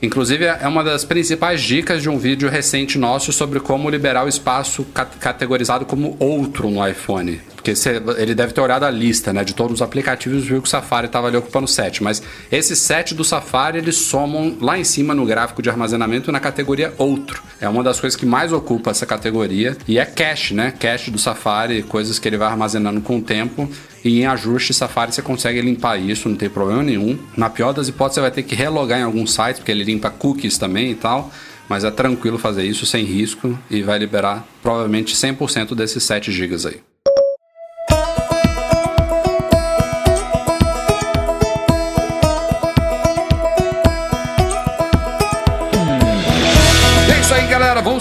[0.00, 4.28] Inclusive, é uma das principais dicas de um vídeo recente nosso sobre como liberar o
[4.28, 7.40] espaço ca- categorizado como outro no iPhone.
[7.62, 10.66] Porque cê- ele deve ter olhado a lista né, de todos os aplicativos viu que
[10.66, 12.02] o Safari estava ali ocupando 7.
[12.02, 16.40] Mas esses 7 do Safari eles somam lá em cima no gráfico de armazenamento na
[16.40, 17.40] categoria outro.
[17.60, 19.76] É uma das coisas que mais ocupa essa categoria.
[19.86, 20.72] E é cache, né?
[20.76, 23.70] Cache do Safari, coisas que ele vai armazenando com o tempo.
[24.04, 27.16] E em ajuste Safari você consegue limpar isso, não tem problema nenhum.
[27.36, 30.10] Na pior das hipóteses, você vai ter que relogar em alguns sites, porque ele limpa
[30.10, 31.30] cookies também e tal.
[31.68, 36.56] Mas é tranquilo fazer isso sem risco e vai liberar provavelmente 100% desses 7 GB
[36.66, 36.91] aí.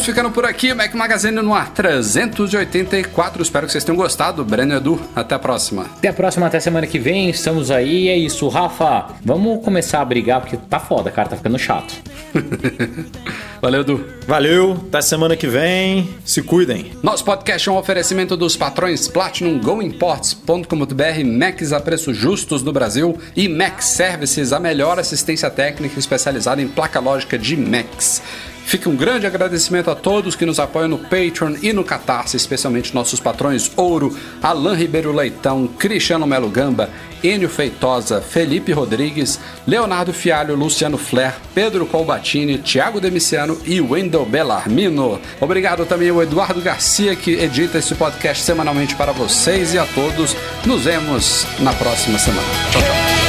[0.02, 0.74] Vamos ficando por aqui.
[0.74, 3.44] Mac Magazine no ar 384.
[3.44, 4.44] Espero que vocês tenham gostado.
[4.44, 5.84] Breno e Edu, até a próxima.
[5.84, 7.30] Até a próxima, até semana que vem.
[7.30, 8.10] Estamos aí.
[8.10, 9.10] É isso, Rafa.
[9.24, 11.30] Vamos começar a brigar porque tá foda, cara.
[11.30, 11.94] Tá ficando chato.
[13.62, 14.04] Valeu, Edu.
[14.26, 16.10] Valeu, até semana que vem.
[16.26, 16.94] Se cuidem.
[17.04, 23.20] Nosso podcast é um oferecimento dos patrões Platinum GoImports.com.br, Macs a preços justos no Brasil
[23.36, 28.24] e Mac Services, a melhor assistência técnica especializada em placa lógica de Macs.
[28.66, 32.94] Fica um grande agradecimento a todos que nos apoiam no Patreon e no Catarse, especialmente
[32.94, 36.90] nossos patrões Ouro, Alain Ribeiro Leitão, Cristiano Melo Gamba,
[37.24, 45.20] Enio Feitosa, Felipe Rodrigues, Leonardo Fialho, Luciano Flair, Pedro Colbatini, Thiago Demiciano e Wendel Bellarmino.
[45.40, 50.36] Obrigado também ao Eduardo Garcia, que edita esse podcast semanalmente para vocês e a todos.
[50.66, 52.48] Nos vemos na próxima semana.
[52.72, 53.21] Tchau, tchau.